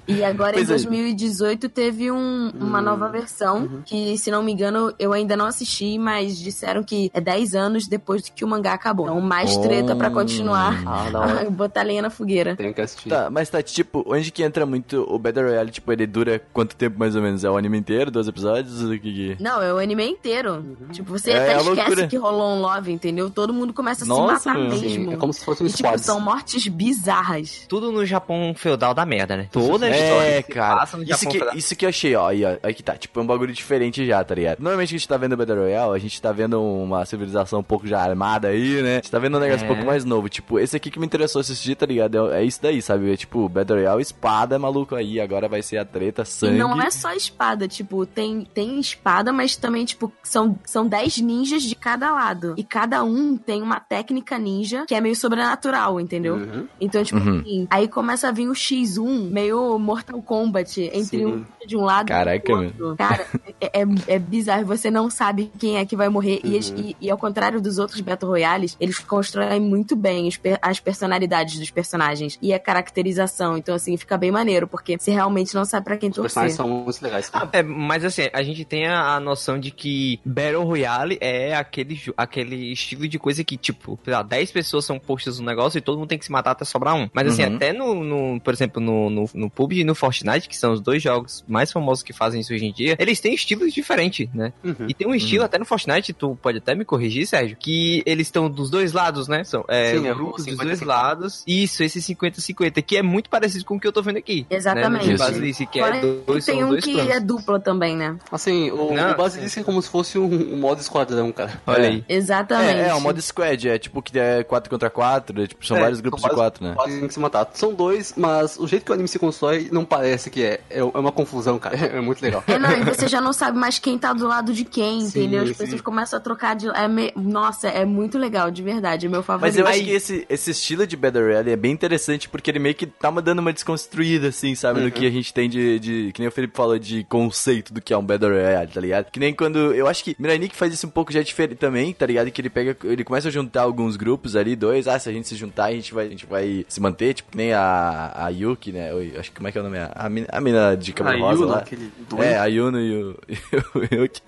[0.07, 0.75] E agora Pois em é.
[0.75, 5.97] 2018 teve um- uma nova versão que, se não me engano, eu ainda não assisti,
[5.97, 9.05] mas disseram que é 10 anos depois que o mangá acabou.
[9.07, 11.47] Então, mais treta pra continuar Ah, da hora.
[11.47, 12.55] a botar lenha na fogueira.
[12.55, 13.09] Tenho que assistir.
[13.09, 15.71] Tá, mas tá, tipo, onde que entra muito o Battle Royale?
[15.71, 17.43] Tipo, ele dura quanto tempo mais ou menos?
[17.43, 18.81] É o anime inteiro, dois episódios?
[18.83, 19.37] O que que...
[19.43, 20.77] Não, é o anime inteiro.
[20.91, 22.07] Tipo, você É, até é esquece loucura.
[22.07, 23.29] que rolou um love, entendeu?
[23.29, 25.11] Todo mundo começa a Nossa, se matar mesmo.
[25.13, 27.65] É como se fosse um E, tipo, são mortes bizarras.
[27.67, 29.47] Tudo no Japão feudal da merda, né?
[29.51, 30.75] Toda a É, história cara.
[30.77, 31.55] passa no Isso Japão que, feudal.
[31.57, 32.27] isso que eu achei, ó.
[32.29, 32.95] Aí, ó, aí que tá.
[32.95, 34.59] Tipo, é um bagulho diferente já, tá ligado?
[34.59, 37.63] Normalmente a gente tá vendo o Battle Royale, a gente tá vendo uma civilização um
[37.63, 38.93] pouco já armada aí, né?
[38.93, 39.73] A gente tá vendo um negócio um É.
[39.73, 40.29] pouco mais novo.
[40.29, 42.31] Tipo, esse aqui que me interessou assistir, tá ligado?
[42.31, 43.11] É, é isso daí, sabe?
[43.11, 45.19] É tipo, Battle Royale, espada, maluco aí.
[45.19, 46.57] Agora vai ser a treta, E sangue.
[46.57, 51.63] não é só espada, tipo, tem, tem espada, mas também, tipo, são, são 10 ninjas
[51.63, 52.53] de cada lado.
[52.57, 56.35] E cada um tem uma técnica ninja que é meio sobrenatural, entendeu?
[56.35, 56.67] Uhum.
[56.79, 57.39] Então, tipo Uhum.
[57.39, 61.25] assim, aí começa a vir o X1, meio Mortal Kombat, entre Sim.
[61.25, 62.95] um de um lado Caraca, e do outro.
[62.95, 63.25] Cara,
[63.59, 66.39] é, é, é bizarro, você não sabe quem é que vai morrer.
[66.43, 70.39] E, eles- e, e ao contrário dos outros Battle Royales, eles constroem muito bem os
[70.61, 73.57] as personalidades dos personagens e a caracterização.
[73.57, 76.43] Então, assim, fica bem maneiro, porque você realmente não sabe pra quem Os torcer.
[76.43, 77.29] personagens são muito legais.
[77.29, 77.49] cara.
[77.51, 81.99] É, mas assim, a gente tem a, a noção de que Battle Royale é aquele,
[82.15, 85.81] aquele estilo de coisa que, tipo, sei lá, 10 pessoas são postas no negócio e
[85.81, 87.09] todo mundo tem que se matar até sobrar um.
[87.13, 87.55] Mas assim, Uhum.
[87.55, 90.81] até no, no- por exemplo, no, no, no PUBG e no Fortnite, que são os
[90.81, 94.51] dois jogos mais famosos que fazem isso hoje em dia, eles têm estilos diferentes, né?
[94.63, 94.87] Uhum.
[94.87, 98.27] E tem um estilo, até no Fortnite, tu pode até me corrigir, Sérgio, que eles
[98.27, 99.43] estão dos dois lados, né?
[99.43, 100.63] São é, Sim, é grupos dos 50-50.
[100.65, 101.43] dois lados.
[101.47, 104.45] Isso, esse 50-50, que é muito parecido com o que eu tô vendo aqui.
[104.49, 105.03] Exatamente.
[105.03, 105.09] Né?
[105.09, 105.23] No Isso.
[105.23, 107.11] Basilisk, que é dois, tem um dois que planos.
[107.15, 108.17] é dupla também, né?
[108.31, 111.61] Assim, o, Não, o Basilisk é como se fosse um, um modo esquadrão, cara.
[111.67, 111.87] Olha É.
[111.89, 112.05] aí.
[112.09, 112.79] Exatamente.
[112.79, 115.77] É, é, o modo squad, é tipo que é 4 contra 4, é, tipo, são
[115.77, 116.73] É, vários grupos são de vários- 4, né?
[116.75, 117.47] Quase tem que se matar.
[117.53, 120.59] São dois, mas o jeito que o anime se constrói não parece que é.
[120.69, 121.75] É, é uma confusão, cara.
[121.77, 122.43] É muito legal.
[122.47, 125.07] É, não, e você já não sabe mais quem tá do lado de quem, Sim,
[125.19, 125.43] entendeu?
[125.43, 125.55] As sim.
[125.55, 126.67] pessoas começam a trocar de.
[126.69, 129.05] É me- Nossa, é muito legal, de verdade.
[129.05, 129.53] É meu favorito.
[129.53, 132.59] Mas eu acho que esse, esse estilo de Battle Royale é bem interessante porque ele
[132.59, 134.81] meio que tá dando uma desconstruída, assim, sabe?
[134.81, 136.11] No que a gente tem de, de.
[136.13, 139.11] Que nem o Felipe falou de conceito do que é um Battle Royale, tá ligado?
[139.11, 139.73] Que nem quando.
[139.73, 142.29] Eu acho que Miranic faz isso um pouco já diferente também, tá ligado?
[142.31, 142.75] Que ele pega.
[142.83, 144.87] Ele começa a juntar alguns grupos ali, dois.
[144.87, 147.13] Ah, se a gente se juntar, a gente vai, a gente vai se manter.
[147.13, 148.93] Tipo, que nem a, a Yuki, né?
[148.93, 149.77] Oi, acho que como é que é o nome?
[149.93, 151.59] A, mina- a mina de cabelo A rosa Yuna, lá.
[151.59, 154.21] aquele É, a Yuno e o, e o Yuki.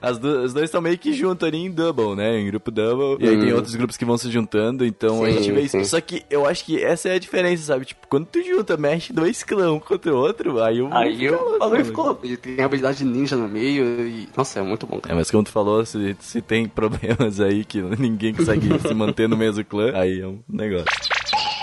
[0.00, 2.38] As du- os dois estão meio que juntos ali em double, né?
[2.38, 3.24] Em grupo double.
[3.24, 3.56] E aí tem Hum.
[3.56, 5.78] outros grupos que vão se juntando, então a Sim, gente vê isso.
[5.78, 5.84] sim.
[5.84, 7.84] Só que eu acho que essa é a diferença, sabe?
[7.84, 11.36] Tipo, quando tu junta, mexe dois clãs um contra o outro, aí o Aí fica
[11.36, 12.20] louco, ficou.
[12.22, 14.28] E tem habilidade ninja no meio e.
[14.36, 15.14] Nossa, é muito bom, É, cara.
[15.14, 19.36] mas como tu falou, se, se tem problemas aí que ninguém consegue se manter no
[19.36, 20.86] mesmo clã, aí é um negócio.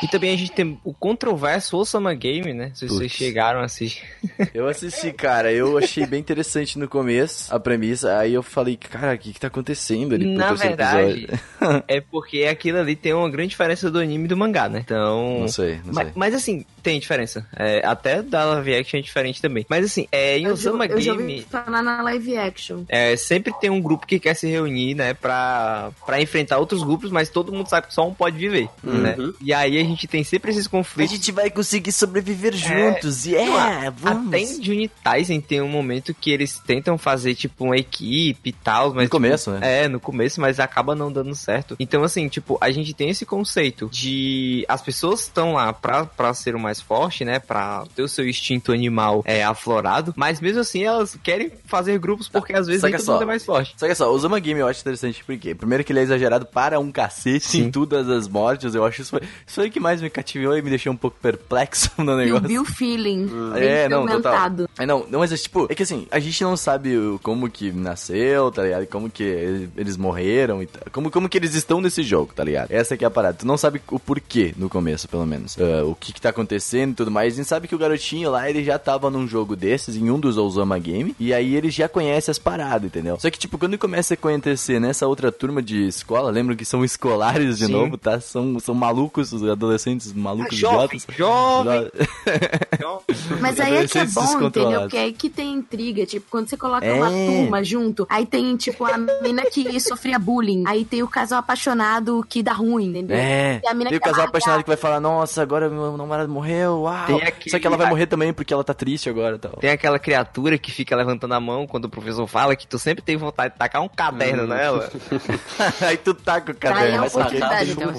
[0.03, 2.71] E também a gente tem o controverso Osama Game, né?
[2.75, 4.03] Se vocês chegaram a assistir.
[4.53, 9.15] Eu assisti, cara, eu achei bem interessante no começo a premissa, aí eu falei, cara,
[9.15, 11.83] o que que tá acontecendo ali Na verdade, episódio?
[11.87, 14.79] é porque aquilo ali tem uma grande diferença do anime e do mangá, né?
[14.83, 15.39] Então.
[15.41, 16.13] Não sei, não Mas, sei.
[16.15, 17.45] mas, assim, tem diferença.
[17.55, 19.65] É, até da live action é diferente também.
[19.69, 21.41] Mas assim, é, em eu, já- Osama eu já ouvi Game.
[21.49, 22.83] falar na live action.
[22.89, 27.11] É, sempre tem um grupo que quer se reunir, né, pra, pra enfrentar outros grupos,
[27.11, 29.15] mas todo mundo sabe que só um pode viver, né?
[29.41, 31.27] E aí a gente tem sempre esses conflitos.
[31.29, 36.97] vai conseguir sobreviver juntos, yeah, Até em Juni Tyson tem um momento que eles tentam
[36.97, 39.06] fazer, tipo, uma equipe e tal, mas...
[39.06, 39.84] No começo, tipo, né?
[39.84, 41.75] É, no começo, mas acaba não dando certo.
[41.79, 44.65] Então, assim, tipo, a gente tem esse conceito de...
[44.67, 48.27] As pessoas estão lá pra, pra ser o mais forte, né, pra ter o seu
[48.27, 52.97] instinto animal é, aflorado, mas mesmo assim elas querem fazer grupos porque às vezes Saca
[52.97, 53.73] nem todo mundo é mais forte.
[53.77, 56.45] Só que só, o Zama Game eu acho interessante porque, primeiro que ele é exagerado
[56.45, 57.63] para um cacete Sim.
[57.63, 60.57] em todas as mortes, eu acho isso, foi- isso foi o que mais me cativou
[60.57, 62.65] e me deixou um pouco perplexo no E o negócio.
[62.65, 63.29] Feeling.
[63.55, 64.49] É, não, total.
[64.79, 67.71] É, não, não, mas é tipo, é que assim, a gente não sabe como que
[67.71, 68.87] nasceu, tá ligado?
[68.87, 70.81] Como que ele- eles morreram e tal.
[70.91, 72.71] Como, como que eles estão nesse jogo, tá ligado?
[72.71, 73.37] Essa que é a parada.
[73.39, 75.57] Tu não sabe o porquê no começo, pelo menos.
[75.59, 77.33] Ah, o que que tá acontecendo e tudo mais.
[77.33, 80.19] A gente sabe que o garotinho lá, ele já tava num jogo desses, em um
[80.19, 83.17] dos Osama Game, e aí ele já conhece as paradas, entendeu?
[83.19, 86.83] Só que, tipo, quando começa a acontecer nessa outra turma de escola, lembram que são
[86.85, 87.71] escolares de Sim.
[87.73, 88.19] novo, tá?
[88.19, 89.72] São, são malucos, os adolescentes
[90.15, 91.07] malucos jovem, idiotas.
[92.79, 94.81] jovem, Mas aí é que é Adolescentes bom, entendeu?
[94.81, 96.05] Porque é aí que tem intriga.
[96.05, 96.93] Tipo, quando você coloca É.
[96.93, 100.63] uma turma junto, aí tem, tipo, a mina que sofria bullying.
[100.67, 103.17] Aí tem o casal apaixonado que dá ruim, entendeu?
[103.17, 105.69] É, E a mina tem o que é casal apaixonado que vai falar, nossa, agora
[105.69, 107.05] meu namorado morreu, uau.
[107.05, 109.53] Tem aquele- Só que ela vai morrer também porque ela tá triste agora tal.
[109.53, 113.03] Tem aquela criatura que fica levantando a mão quando o professor fala que tu sempre
[113.03, 114.89] tem vontade de tacar um caderno nela.
[115.81, 116.97] Aí tu com o Aí é caderno.
[116.97, 117.93] a mas só que- oportunidade, então.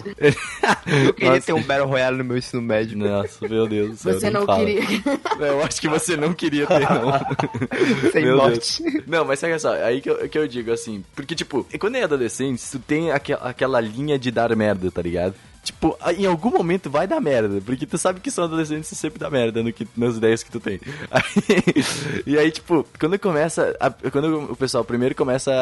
[1.05, 1.47] Eu queria Nossa.
[1.47, 2.97] ter um Battle Royale no meu ensino médio.
[2.99, 4.15] Nossa, meu Deus do céu.
[4.15, 4.59] Você não fala.
[4.65, 4.83] queria.
[5.41, 7.13] Eu acho que você não queria ter, não.
[8.13, 8.83] Sem Meu morte.
[8.83, 9.05] Deus.
[9.07, 12.03] Não, mas sabe só, aí que eu, que eu digo assim, porque tipo, quando é
[12.03, 15.35] adolescente, tu tem aqua- aquela linha de dar merda, tá ligado?
[15.85, 19.19] Tipo, em algum momento vai dar merda, porque tu sabe que são adolescentes e sempre
[19.19, 20.81] dá merda no que, nas ideias que tu tem.
[21.11, 21.23] Aí,
[22.27, 25.53] e aí, tipo, quando começa, a- quando o pessoal primeiro começa,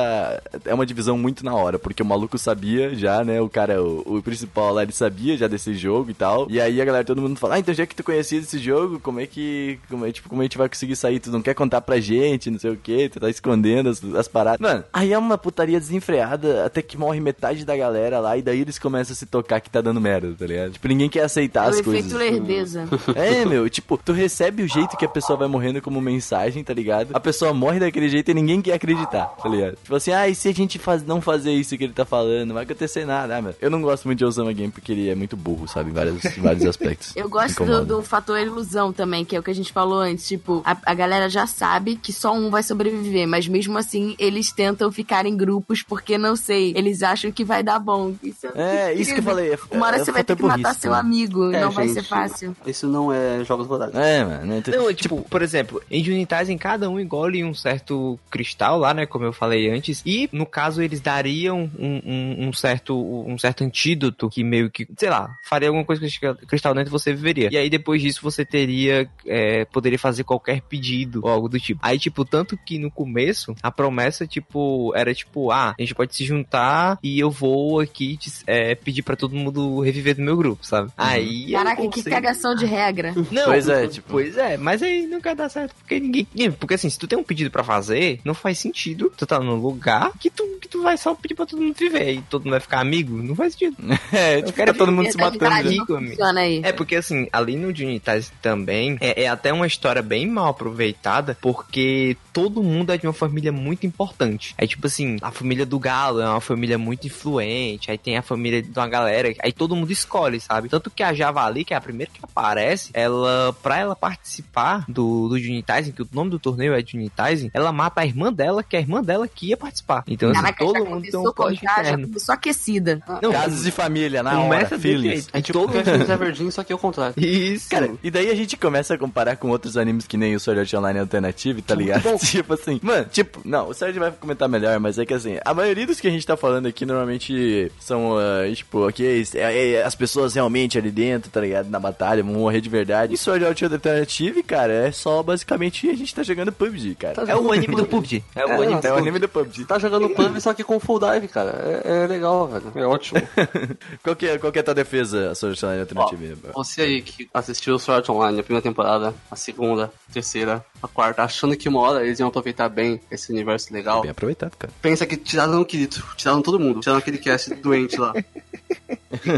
[0.64, 4.18] é uma divisão muito na hora, porque o maluco sabia já, né, o cara, o,
[4.18, 7.20] o principal lá, ele sabia já desse jogo e tal, e aí a galera, todo
[7.20, 10.12] mundo fala, ah, então já que tu conhecia desse jogo, como é que, como é,
[10.12, 11.18] tipo, como a gente vai conseguir sair?
[11.18, 14.28] Tu não quer contar pra gente, não sei o que, tu tá escondendo as, as
[14.28, 14.61] paradas.
[14.61, 18.61] Mano, aí é uma putaria desenfreada, até que morre metade da galera lá, e daí
[18.61, 20.72] eles começam a se tocar que tá dando merda, tá ligado?
[20.72, 22.12] Tipo, ninguém quer aceitar É o as efeito coisas.
[22.12, 22.88] lerdeza.
[23.14, 26.72] É, meu, tipo, tu recebe o jeito que a pessoa vai morrendo como mensagem, tá
[26.75, 27.11] ligado?
[27.14, 29.77] A pessoa morre daquele jeito e ninguém quer acreditar, tá ligado?
[29.83, 32.48] Tipo assim, ah, e se a gente faz, não fazer isso que ele tá falando,
[32.48, 33.55] não vai acontecer nada, ah, meu.
[33.61, 35.90] Eu não gosto muito de Osama Game porque ele é muito burro, sabe?
[35.90, 37.12] Em vários, vários aspectos.
[37.16, 40.27] Eu gosto do, do fator ilusão também, que é o que a gente falou antes.
[40.27, 44.51] Tipo, a, a galera já sabe que só um vai sobreviver, mas mesmo assim eles
[44.53, 48.14] tentam ficar em grupos porque não sei, eles acham que vai dar bom.
[48.22, 49.53] Isso É, isso que eu falei.
[49.53, 50.99] É, Uma hora é você vai ter que matar burrice, seu né?
[50.99, 52.57] amigo, É, não vai gente, ser fácil.
[52.67, 53.95] Isso não é jogos vorazes.
[53.95, 54.47] É, mano.
[54.47, 54.62] né?
[54.69, 59.07] Não, é tipo, por exemplo, em Unitizen cada um engole um certo cristal lá, né?
[59.07, 60.03] Como eu falei antes.
[60.07, 64.87] E, no caso, eles dariam um, um- um certo, um certo antídoto que meio que,
[64.97, 67.49] sei lá, faria alguma coisa com esse cristal dentro e você viveria.
[67.53, 71.81] E aí, depois disso, você teria, é, poderia fazer qualquer pedido ou algo do tipo.
[71.83, 76.15] Aí, tipo, tanto que no começo, a promessa, tipo, era tipo, ah, a gente pode
[76.15, 80.37] se juntar e eu vou aqui te- é, pedir pra todo mundo reviver do meu
[80.37, 80.90] grupo, sabe?
[80.97, 81.55] Aí.
[81.55, 83.12] é um Caraca, que cagação de regra.
[83.31, 86.27] não, Pois é, tipo- Pois é, mas aí não quer dar certo porque ninguém.
[86.59, 89.55] Porque assim, se tu tem um pedido pra fazer, não faz sentido tu tá num
[89.57, 92.53] lugar que tu, que tu vai só pedir pra todo mundo viver e todo mundo
[92.53, 93.16] vai ficar amigo.
[93.23, 93.77] Não faz sentido.
[94.12, 95.45] É, Eu tipo, quero todo mundo se matando.
[95.45, 95.97] não rico,
[96.38, 96.61] aí.
[96.62, 101.37] É porque assim, ali no Dignitas também é, é até uma história bem mal aproveitada,
[101.40, 104.55] porque todo mundo é de uma família muito importante.
[104.57, 108.23] É tipo assim, a família do Galo é uma família muito influente, aí tem a
[108.23, 110.68] família de uma galera, aí todo mundo escolhe, sabe?
[110.68, 115.29] Tanto que a Javali, que é a primeira que aparece, ela, pra ela participar do,
[115.29, 118.77] do Junitizing, que o nome do torneio é Junitizing, ela mata a irmã dela, que
[118.77, 120.05] é a irmã dela que ia participar.
[120.07, 122.09] Então, assim, Caraca, todo já mundo tem um a interno.
[122.09, 123.03] começou aquecida.
[123.21, 125.03] Não, Casos de família, na hora, filhos.
[125.03, 125.29] jeito.
[125.33, 127.14] É tipo o Cashmere Everdeen, só que é o contrário.
[127.16, 127.68] Isso.
[127.68, 130.61] Cara, e daí a gente começa a comparar com outros animes que nem o Sword
[130.61, 132.03] Art Online Alternative, tá Muito ligado?
[132.03, 132.18] bom.
[132.30, 135.52] tipo assim, mano, tipo, não, o Sword vai comentar melhor, mas é que assim, a
[135.54, 139.82] maioria dos que a gente tá falando aqui normalmente são, ah, tipo, ok, é- é-
[139.82, 141.68] as pessoas realmente ali dentro, tá ligado?
[141.68, 143.14] Na batalha, vão morrer de verdade.
[143.14, 147.22] E Sword Art Alternative, cara, é só basicamente a gente tá jogando PUBG, cara.
[147.30, 148.22] É o anime do PUBG.
[148.35, 149.64] É o É, anime É o anime do PUBG.
[149.64, 151.82] Tá jogando pub só que com full dive, cara.
[151.85, 152.72] É, é legal, velho.
[152.74, 153.20] É ótimo.
[154.02, 156.37] Qual que é, qual que é a tua defesa, Sword Art Online Alternative?
[156.54, 160.64] Você aí que assistiu o Sword Art Online, a primeira temporada, a segunda, a terceira,
[160.83, 164.57] a quarta, achando que uma hora eles iam aproveitar bem esse universo legal, Bem aproveitado,
[164.57, 164.73] cara.
[164.83, 168.12] pensa que tiraram o Kirito, tiraram todo mundo, tiraram aquele cast doente lá.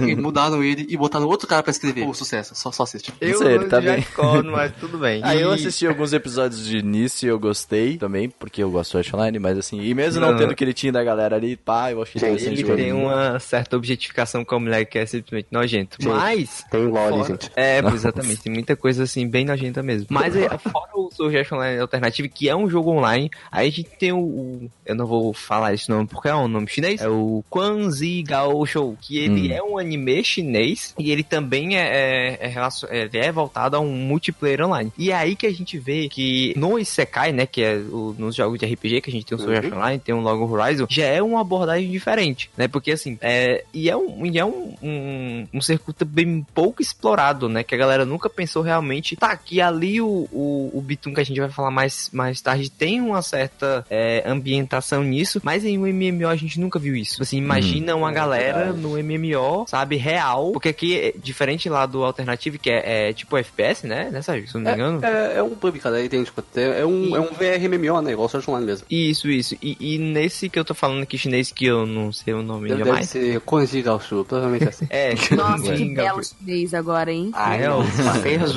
[0.07, 2.04] e mudaram ele e botaram outro cara pra escrever.
[2.04, 3.12] Pô, sucesso, só, só assiste.
[3.20, 4.04] Eu sei, ele tá bem.
[4.50, 5.20] mas tudo bem.
[5.38, 8.92] Eu E- assisti alguns episódios de início e eu gostei também, porque eu gosto do
[8.92, 10.38] Sword Art Online, mas assim, e mesmo não, Não.
[10.38, 13.76] tendo aquele time da galera ali, pá, eu achei Gente, interessante Ele tem uma certa
[13.76, 15.96] objetificação com a mulher que é simplesmente nojento.
[16.00, 16.64] Gente, Mas.
[16.70, 17.50] Tem lore, fora- gente.
[17.57, 18.42] É, exatamente.
[18.42, 20.07] Tem muita coisa assim, bem nojenta mesmo.
[20.11, 23.70] Mas é, fora o Sword Art Online Alternative, que é um jogo online, aí a
[23.70, 24.18] gente tem o.
[24.18, 27.00] o- eu não vou falar esse nome porque é um nome chinês.
[27.00, 29.56] É o Quanzi Gao Show, que ele Hum.
[29.56, 33.90] é um anime chinês e ele também é, é, é, é- é voltado a um
[33.90, 34.92] multiplayer online.
[34.98, 38.34] E é aí que a gente vê que no Isekai, né, que é o- nos
[38.34, 41.04] jogos de RPG, que a gente tem o Art Online, tem o Logo Horizon, já
[41.04, 42.68] é uma abordagem diferente, né?
[42.68, 47.48] Porque assim, é, e é um, e é um, um, um circuito bem pouco explorado,
[47.48, 47.62] né?
[47.62, 49.16] Que a galera nunca pensou realmente.
[49.16, 52.70] Tá, que ali o, o, o Bitum que a gente vai falar mais, mais tarde
[52.70, 57.22] tem uma certa é, ambientação nisso, mas em um MMO a gente nunca viu isso.
[57.22, 58.80] Assim, imagina uma é galera verdade.
[58.80, 63.37] no MMO, sabe, real, porque aqui é diferente lá do Alternative, que é, é tipo
[63.37, 64.10] FPS, né?
[64.10, 64.48] né, Sérgio?
[64.48, 65.04] Se eu não me engano.
[65.04, 66.42] É, é um pub, cara, é idêntico.
[66.54, 68.12] É, é um, é um VRMMO, né?
[68.12, 68.87] Igual Art Online mesmo.
[68.90, 69.56] Isso, isso.
[69.60, 72.68] E, e nesse que eu tô falando aqui chinês, que eu não sei o nome
[72.68, 73.12] Deve, jamais.
[73.12, 74.87] deve ser Konji Gaoshu, provavelmente é assim.
[74.90, 77.30] É, Nossa, que belo chinês agora, hein?
[77.34, 77.82] Ah, é, o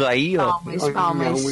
[0.07, 0.53] aí, ó.
[0.53, 1.45] Palmas, palmas.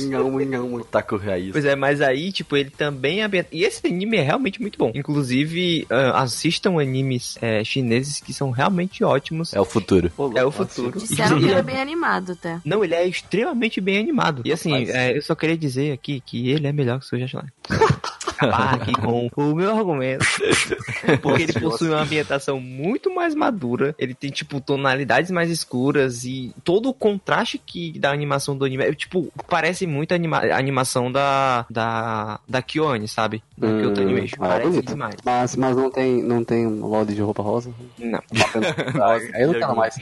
[1.05, 1.51] Taco Raiz.
[1.51, 4.91] Pois é, mas aí, tipo, ele também é E esse anime é realmente muito bom.
[4.93, 9.53] Inclusive, ah, assistam animes é, chineses que são realmente ótimos.
[9.53, 10.11] É o futuro.
[10.35, 10.99] É o futuro.
[10.99, 12.59] Disseram que era bem animado até.
[12.65, 14.41] Não, ele é extremamente bem animado.
[14.43, 17.33] E assim, é, eu só queria dizer aqui que ele é melhor que o Art
[17.33, 17.51] Online.
[18.35, 20.25] Acabar aqui com o meu argumento.
[21.21, 23.95] Porque ele possui uma ambientação muito mais madura.
[23.97, 28.83] Ele tem, tipo, tonalidades mais escuras e todo o contraste que da animação do anime.
[28.83, 31.65] é, Tipo, parece muito a, anima a animação da.
[31.69, 32.39] da.
[32.47, 33.43] da Kyoane, sabe?
[33.57, 34.35] Da Hum, Kyoto Animation.
[34.41, 34.87] ah, Parece bonito.
[34.87, 35.15] demais.
[35.23, 37.71] Mas, mas não tem, não tem um molde de roupa rosa?
[37.97, 38.19] Não.
[38.31, 39.95] Aí aí eu não quero mais.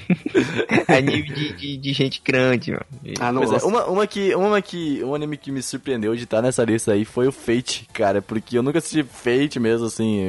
[0.88, 2.86] É nível de, de, de gente grande, mano.
[3.04, 6.24] E- Ah, não é, uma, uma que, uma que, um anime que me surpreendeu de
[6.24, 10.22] estar nessa lista aí foi o Fate, cara, porque eu nunca assisti Fate mesmo, assim,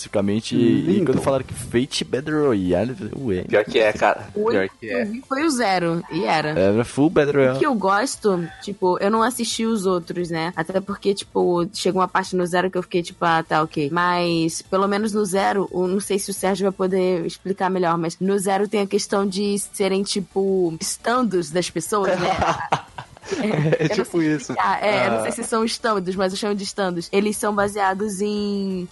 [0.00, 1.12] especificamente, e Lindo.
[1.12, 4.28] quando falaram que Fate Battle Royale, ué, Pior que é, cara.
[4.34, 5.06] O Pior que é.
[5.28, 6.50] foi o zero, e era.
[6.50, 7.58] era full Battle O Royale.
[7.58, 10.52] que eu gosto, tipo, eu não assisti os outros, né?
[10.56, 13.90] Até porque, tipo, chegou uma parte no zero que eu fiquei, tipo, ah, tá, ok.
[13.92, 17.96] Mas, pelo menos no zero, eu não sei se o Sérgio vai poder explicar melhor,
[17.98, 22.30] mas no zero tem a questão de serem, tipo, standos das pessoas, né?
[23.36, 24.52] É não tipo sei isso.
[24.52, 24.82] explicar.
[24.84, 25.22] É, eu não Ah.
[25.22, 27.08] sei se são standos, mas eu chamo de standos.
[27.12, 28.86] Eles são baseados em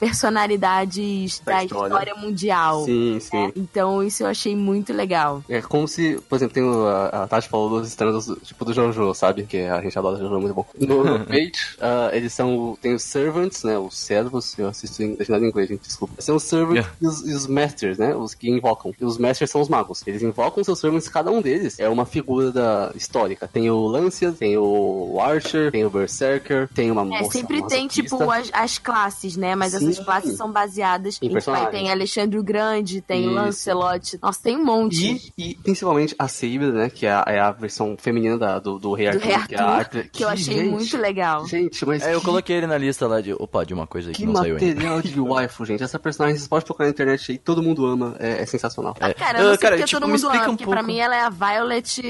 [0.48, 1.92] personalidades Da da história.
[1.92, 2.85] história mundial.
[2.85, 3.53] Sim, sim.
[3.57, 5.42] Então, isso eu achei muito legal.
[5.48, 8.72] É como se, por exemplo, tem o, a, a Tati falou dos stands tipo do
[8.72, 9.44] Jojo, sabe?
[9.44, 10.66] Que a gente adora Jojo, é muito bom.
[10.79, 13.79] No, no Fate, ah, eles são, tem os servants, né?
[13.79, 16.14] Os servos, eu assisto em, legendado em inglês, gente, desculpa.
[16.20, 16.92] São os servants Yeah.
[17.01, 18.14] e, os, e os masters, né?
[18.14, 18.92] Os que invocam.
[19.01, 20.03] E os masters são os magos.
[20.07, 23.48] Eles invocam seus servants, cada um deles é uma figura da histórica.
[23.48, 27.86] Tem o Lancia, tem o Archer, tem o Berserker, tem uma É, moça sempre tem,
[27.88, 29.54] tipo, as, as classes, né?
[29.54, 30.04] Mas essas Sim.
[30.04, 31.32] classes são baseadas Em em.
[31.32, 31.70] personagens.
[31.70, 33.34] Tem Alexandre o Grande, tem Isso.
[33.34, 34.18] Lancelot.
[34.22, 35.32] Nossa, tem um monte.
[35.36, 36.90] E, e principalmente a Saber, né?
[36.90, 39.26] Que é a, é a versão feminina da- do, do Rei do Arthur.
[39.28, 41.46] Rei que, é a Arthur, arte- que eu achei gente, muito legal.
[41.46, 44.08] Gente, mas É, eu que, coloquei ele na lista lá de, opa, de uma coisa
[44.10, 44.66] aí que, que não saiu ainda.
[44.66, 45.82] material de waifu, gente.
[45.82, 48.94] Essa personagem vocês podem procurar na internet aí, todo mundo ama, é, é sensacional.
[49.00, 49.12] É.
[49.14, 50.74] Cara, eu não Ah, sei cara, porque tipo, todo me mundo ama, um porque pra
[50.76, 50.86] pouco.
[50.86, 52.02] mim ela é a Violet.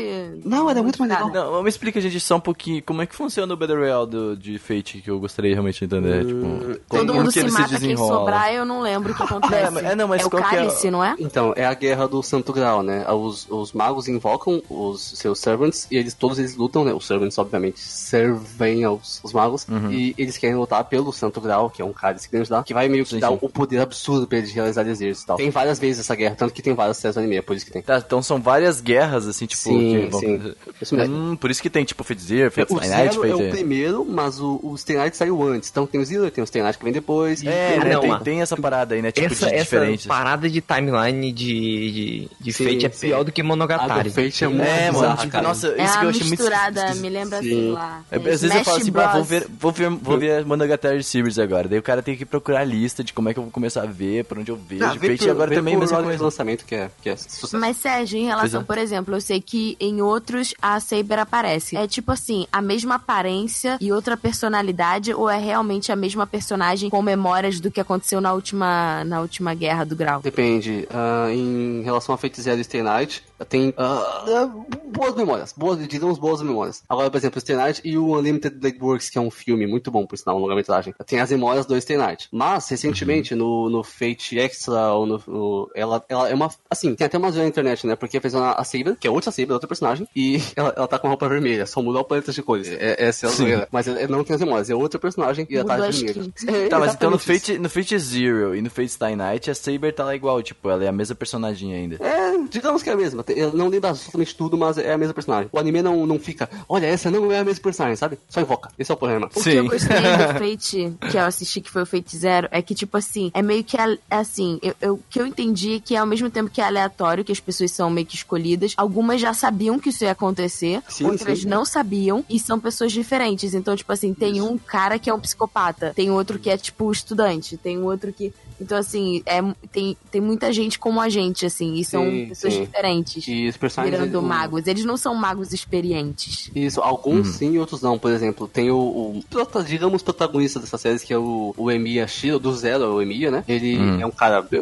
[0.44, 1.30] Não, ela é muito mais legal.
[1.30, 4.36] Não, me explica, gente, só um pouquinho como é que funciona o Battle Royale do,
[4.36, 6.24] de Fate, que eu gostaria realmente de entender.
[6.26, 6.40] tipo,
[6.88, 8.12] Todo como mundo que se ele mata, quem desenrola.
[8.18, 9.78] sobrar, eu não lembro o que acontece.
[9.84, 11.14] É, é, não, mas o qual que é cálice, não é?
[11.18, 13.04] Então, é a guerra do Santo Grau, né?
[13.10, 16.92] Os, os magos invocam os seus servants e eles todos eles lutam, né?
[16.92, 19.90] Os servants, obviamente, servem aos os magos Uhum.
[19.92, 22.88] e eles querem lutar pelo Santo Grau, que é um cálice grande lá, que vai
[22.88, 23.38] meio que Sim, dar sim.
[23.40, 25.36] o poder absurdo pra eles realizarem exércitos e tal.
[25.36, 27.66] Tem várias vezes essa guerra, tanto que tem várias séries do anime, é por isso
[27.66, 27.82] que tem.
[27.82, 29.60] Tá, então são várias guerras, assim, tipo...
[29.62, 30.54] Sim, que sim.
[30.80, 31.14] Isso mesmo.
[31.16, 33.38] Hum, por isso que tem, tipo, Fate Zero, Fate O Stay Night, Zero é o
[33.38, 33.50] Fate...
[33.50, 35.68] primeiro, mas o, o Stay Night saiu antes.
[35.70, 37.44] Então tem o Zero, tem o Stay Night que vem depois.
[37.44, 39.10] É, Ah, né, não, tem, tem essa parada aí, né?
[39.12, 40.06] Tipo, essa, de essa diferentes.
[40.06, 43.06] parada de timeline de, de, de Sim, Fate é sim.
[43.08, 44.10] pior do que A Monogatari.
[44.10, 45.48] do Fate é muito É, mano, tipo, cara.
[45.48, 47.48] nossa, É isso que a eu achei muito misturada, me lembra Sim.
[47.48, 48.02] assim lá.
[48.10, 51.38] É, às vezes eu Smash falo assim, vou ver, vou ver, vou ver Monogatari Series
[51.38, 51.68] agora.
[51.68, 53.82] Daí o cara tem que procurar a lista de como é que eu vou começar
[53.82, 54.84] a ver, por onde eu vejo.
[54.84, 56.22] Ah, Fate por- agora também é a mesma coisa.
[56.24, 57.58] lançamento que é, que é sucesso.
[57.58, 58.64] Mas, Sérgio, em relação, é.
[58.64, 61.76] por exemplo, eu sei que em outros a Saber aparece.
[61.78, 66.90] É tipo assim, a mesma aparência e outra personalidade, ou é realmente a mesma personagem
[66.90, 70.20] com memórias do que aconteceu na última, na última guerra do grau?
[70.20, 70.88] Depende.
[70.90, 74.50] Ah, em relação a e Stay Night, tem ah, ah,
[74.86, 75.52] boas memórias.
[75.56, 76.82] Boas, digamos boas memórias.
[76.88, 79.90] Agora, por exemplo, Stay Night e o Unlimited Blade Works, que é um filme muito
[79.90, 80.94] bom, por sinal, uma longa-metragem.
[81.06, 82.28] Tem as memórias do Stay Night.
[82.32, 86.50] Mas, recentemente, no, no Fate Extra, ou no, no- ela, ela é uma...
[86.70, 87.96] Assim, tem até uma zoeira na internet, né?
[87.96, 90.98] Porque fez a, a Saber, que é outra Saber, outra personagem, e ela, ela tá
[90.98, 91.66] com roupa vermelha.
[91.66, 92.68] Só mudou o paleta de cores.
[92.68, 93.68] É, essa é a zoeira.
[93.70, 94.70] Mas ela não tem as memórias.
[94.70, 96.32] É outra personagem e ela tá vermelha.
[96.46, 97.18] É, Tá, mas então no.
[97.18, 100.68] Fate, no Fate Zero e no Fate Stay Night, a Saber tá lá igual, tipo,
[100.68, 101.96] ela é a mesma personagem ainda.
[102.04, 103.24] É, digamos que é a mesma.
[103.32, 105.48] Eu não lembro absolutamente tudo, mas é a mesma personagem.
[105.52, 108.18] O anime não, não fica, olha, essa não é a mesma personagem, sabe?
[108.28, 108.70] Só invoca.
[108.78, 109.28] Esse é o problema.
[109.34, 112.60] O que eu gostei do Fate, que eu assisti, que foi o Fate Zero, é
[112.62, 115.80] que, tipo assim, é meio que, ale- assim, eu, eu- o que eu entendi é
[115.80, 119.20] que ao mesmo tempo que é aleatório, que as pessoas são meio que escolhidas, algumas
[119.20, 121.48] já sabiam que isso ia acontecer, Sim, outras sim.
[121.48, 123.54] não sabiam, e são pessoas diferentes.
[123.54, 126.90] Então, tipo assim, tem um cara que é um psicopata, tem outro que é, tipo,
[126.90, 128.32] estudante, tem outro que...
[128.60, 129.40] Então, assim, é,
[129.72, 132.60] tem, tem muita gente como a gente, assim, e são Sim, pessoas sim.
[132.64, 133.26] diferentes.
[133.28, 133.98] E os personagens.
[133.98, 134.66] Virando o- magos.
[134.66, 136.50] Eles não são magos experientes.
[136.54, 137.98] Isso, alguns sim e outros não.
[137.98, 139.22] Por exemplo, tem o, o
[139.66, 143.30] digamos, protagonista dessa série, que é o, o Emiya Shiro, do Zero, é o Emiya,
[143.30, 143.44] né?
[143.48, 144.00] Ele Hum.
[144.00, 144.60] é um cara, é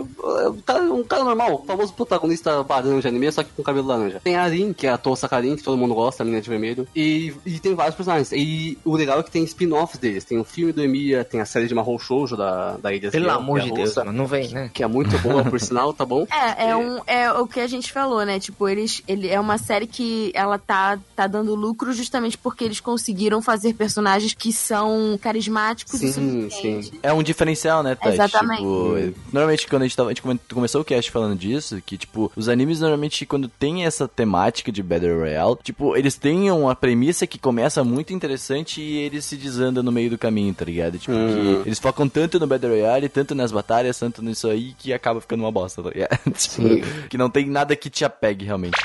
[0.48, 0.92] um cara.
[0.92, 4.20] Um cara normal, o famoso protagonista barão de anime, só que com cabelo laranja.
[4.22, 6.48] Tem a Arin, que é a Tosa Karin, que todo mundo gosta, a menina de
[6.48, 6.86] vermelho.
[6.94, 8.30] E, e tem vários personagens.
[8.32, 10.24] E o legal é que tem spin-offs deles.
[10.24, 13.30] Tem o filme do Emiya, tem a série de Mahou Shoujo da, da Ilha Pelo
[13.30, 14.70] amor é de Deus, não vem, né?
[14.72, 16.26] Que é muito boa, por sinal, tá bom?
[16.36, 18.38] É, é, um, é o que a gente falou, né?
[18.38, 19.02] tipo, eles.
[19.08, 23.74] Ele é uma série que ela tá, tá dando lucro justamente porque eles conseguiram fazer
[23.74, 26.90] personagens que são carismáticos e Sim, sim.
[27.02, 28.14] É um diferencial, né, Tati?
[28.14, 28.58] Exatamente.
[28.58, 28.96] Tipo,
[29.32, 32.30] normalmente quando a gente, tava, a gente come- começou o cast falando disso, que, tipo,
[32.36, 37.26] os animes normalmente quando tem essa temática de Battle Royale, tipo, eles têm uma premissa
[37.26, 40.98] que começa muito interessante e eles se desandam no meio do caminho, tá ligado?
[40.98, 41.62] Tipo, Uhum.
[41.62, 45.20] que eles focam tanto no Battle Royale, tanto nas batalhas, tanto nisso aí, que acaba
[45.20, 46.18] ficando uma bosta, tá ligado?
[46.36, 48.76] Tipo, que não tem nada que te apegue, realmente.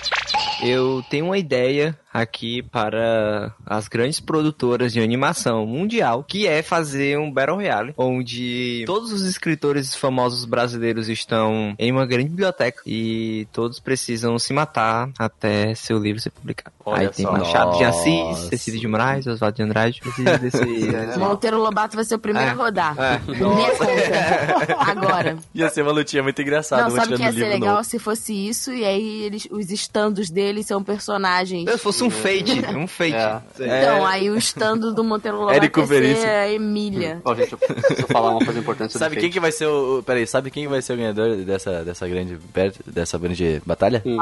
[0.64, 7.18] Eu tenho uma ideia aqui para as grandes produtoras de animação mundial, que é fazer
[7.18, 13.48] um Battle Royale, onde todos os escritores famosos brasileiros estão em uma grande biblioteca e
[13.52, 16.76] todos precisam se matar até seu livro ser publicado.
[16.84, 17.32] Olha Aí tem só.
[17.32, 18.38] Machado de Assis.
[18.50, 20.58] Cecília de Moraes, Oswaldo de Andrade, precisa desse...
[20.96, 21.18] É.
[21.18, 22.52] Monteiro Lobato vai ser o primeiro É.
[22.52, 22.96] a rodar.
[23.00, 23.18] É.
[23.20, 24.76] Por minha conta.
[24.80, 25.38] Agora.
[25.54, 27.84] Ia ser uma lutinha muito engraçada, Não, sabe que ia ser legal novo.
[27.84, 31.70] se fosse isso e aí eles, os estandos deles são personagens.
[31.70, 33.14] Se fosse um fate, um fate.
[33.16, 33.42] É.
[33.82, 37.22] Então, aí o estando do Monteiro Lobato Érico vai ser a Emília.
[37.24, 40.04] Ó, gente, eu falar uma coisa importante Sabe quem que vai ser o.
[40.04, 42.38] Peraí, sabe quem que vai ser o ganhador dessa, dessa grande.
[42.86, 44.02] dessa grande batalha?
[44.06, 44.18] Hum.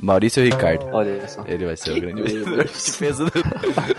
[0.00, 0.86] Maurício Ricardo.
[0.92, 1.44] Olha só.
[1.46, 2.64] Ele vai ser o grande vencedor.
[2.64, 3.26] Que fez o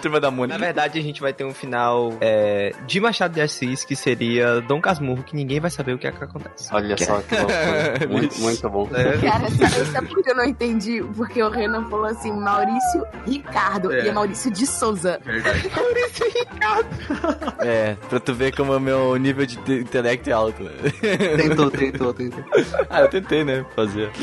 [0.01, 0.57] turma da Na Mônica.
[0.57, 4.81] verdade, a gente vai ter um final é, de Machado de Assis, que seria Dom
[4.81, 6.69] Casmurro, que ninguém vai saber o que é que acontece.
[6.73, 8.07] Olha só que loucura.
[8.09, 8.87] Muito, muito bom.
[8.87, 11.03] Cara, sabe, sabe por que eu não entendi?
[11.15, 13.91] Porque o Renan falou assim, Maurício Ricardo.
[13.91, 14.05] É.
[14.05, 15.19] E é Maurício de Souza.
[17.59, 20.63] É, pra tu ver como o meu nível de te- intelecto é alto.
[20.63, 20.71] né?
[21.37, 22.43] Tentou, tentou, tentou.
[22.89, 23.65] ah, eu tentei, né?
[23.75, 24.09] Fazer.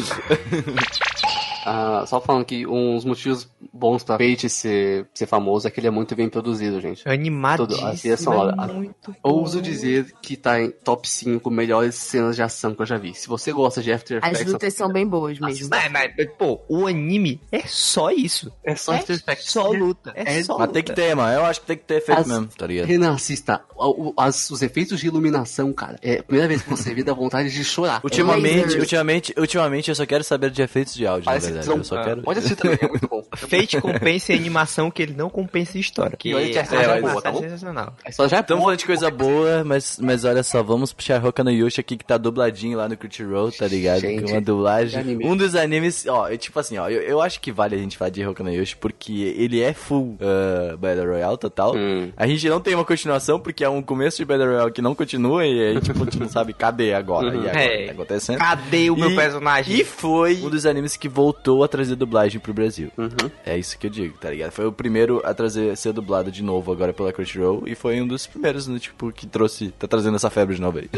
[1.69, 5.89] Ah, só falando que uns motivos bons pra Fate ser, ser famoso é que ele
[5.89, 7.07] é muito bem produzido, gente.
[7.09, 7.77] Animadíssimo.
[7.77, 12.37] Tudo, assim, é só- é muito Ouso dizer que tá em top 5 melhores cenas
[12.37, 13.15] de ação que eu já vi.
[13.15, 15.69] Se você gosta de After As Effects, lutas são bem boas mesmo.
[15.71, 18.53] Mas, mas, pô, o anime é só isso.
[18.65, 19.51] é só É After Effects.
[19.51, 20.13] só luta.
[20.15, 20.73] É, É- só Mas luta.
[20.75, 21.33] tem que ter, mano.
[21.33, 22.87] Eu acho que tem que ter efeito As- mesmo, tá ligado?
[22.87, 23.61] Renan, assista.
[23.77, 25.99] O- as- os efeitos de iluminação, cara.
[26.03, 28.01] É a primeira vez que você vê dá vontade de chorar.
[28.05, 31.79] Ultimamente, ultimamente, ultimamente eu só quero saber de efeitos de áudio, Parece verdade.
[31.79, 32.23] Eu só Ah, quero.
[32.23, 33.23] Pode assistir também, é muito bom.
[33.35, 36.17] Fate compensa em animação que ele não compensa em história.
[36.17, 37.95] Que E é, é boa, tá sensacional.
[38.09, 41.43] História já é Estamos falando de coisa boa, mas, mas olha só, vamos puxar Hoka
[41.43, 44.01] no Yoshi aqui que tá dubladinho lá no Crunchyroll, tá ligado?
[44.01, 45.19] Gente, que é uma dublagem.
[45.25, 47.97] Um dos animes, ó, é tipo assim, ó, eu, eu acho que vale a gente
[47.97, 51.75] falar de Hoka no Yoshi porque ele é full uh, Battle Royale total.
[51.77, 52.11] Hum.
[52.17, 54.95] A gente não tem uma continuação porque é um começo de Battle Royale que não
[54.95, 57.35] continua e aí, tipo, a gente não sabe cadê agora.
[57.35, 57.87] E agora É.
[57.87, 58.39] tá acontecendo.
[58.39, 59.77] Cadê o meu E- personagem?
[59.77, 62.91] E foi um dos animes que voltou a trazer dublagem pro Brasil.
[62.97, 63.31] Uhum.
[63.45, 64.51] É isso que eu digo, tá ligado?
[64.51, 68.07] Foi o primeiro a trazer, ser dublado de novo agora pela Crunchyroll e foi um
[68.07, 70.89] dos primeiros, né, tipo, que trouxe, tá trazendo essa febre de novo aí.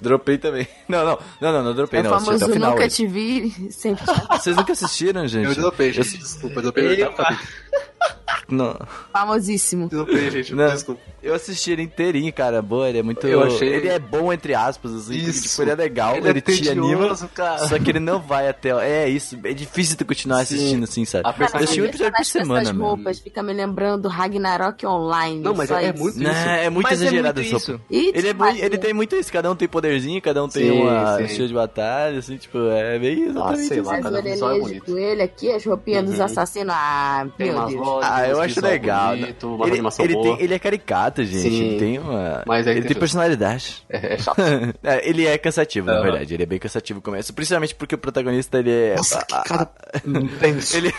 [0.00, 0.66] Dropei também.
[0.88, 2.70] Não, não, não, não, não dropei É o não, famoso até o final.
[2.72, 2.90] nunca aí.
[2.90, 5.46] te vi, sempre Vocês nunca assistiram, gente?
[5.48, 6.18] Eu dropei, Eu- gente.
[6.18, 7.02] Desculpa, eu dropei.
[7.02, 7.12] Eu-
[8.52, 8.76] não,
[9.12, 9.88] famosíssimo.
[9.88, 10.54] Dropei, gente.
[10.54, 11.00] não, Desculpa.
[11.22, 13.26] eu assisti ele inteirinho, cara, boa, ele é muito...
[13.26, 15.48] Eu achei- Ele é bom, entre aspas, assim, Isso.
[15.48, 17.66] tipo, ele é legal, Ele ele, é te anima, cara.
[17.66, 18.70] só que ele não vai até...
[18.86, 20.56] É isso, é difícil tu continuar Sim.
[20.56, 21.26] assistindo assim, sabe?
[21.26, 22.84] A Eu personagem- assisti um episódio por semana, mano.
[22.84, 25.40] roupas fica me lembrando Ragnarok Online.
[25.40, 25.98] Não, mas só é isso.
[26.02, 26.38] muito Não, isso.
[26.48, 27.80] é muito Mas é exagerado muito essa isso.
[27.90, 30.80] Ele, é muito, ele tem muito isso, cada um tem poderzinho, cada um tem Sim,
[30.82, 31.24] uma sim.
[31.24, 33.88] estilo de batalha, assim, tipo, é bem exatamente sei isso.
[33.88, 36.24] lá, As cada visual é orelhinhas de coelho aqui, as roupinhas dos Uhum.
[36.24, 36.74] assassinos.
[36.76, 38.00] Ah, meu Deus.
[38.02, 39.16] Ah, eu acho legal.
[39.16, 40.36] bonito, uma ele, animação ele, boa.
[40.36, 41.40] tem, ele é caricato, gente.
[41.50, 41.62] Sim.
[41.70, 42.42] Ele tem uma.
[42.46, 43.82] Mas aí ele tem- tem personalidade.
[43.88, 44.36] É, é chato.
[44.82, 46.02] É, ele é cansativo, na Aham.
[46.02, 46.34] verdade.
[46.34, 47.32] Ele é bem cansativo no começo.
[47.32, 48.94] Principalmente porque o protagonista, ele é.
[48.96, 49.70] Nossa, a- que a- cara
[50.04, 50.76] intenso.
[50.82, 50.92] Ele,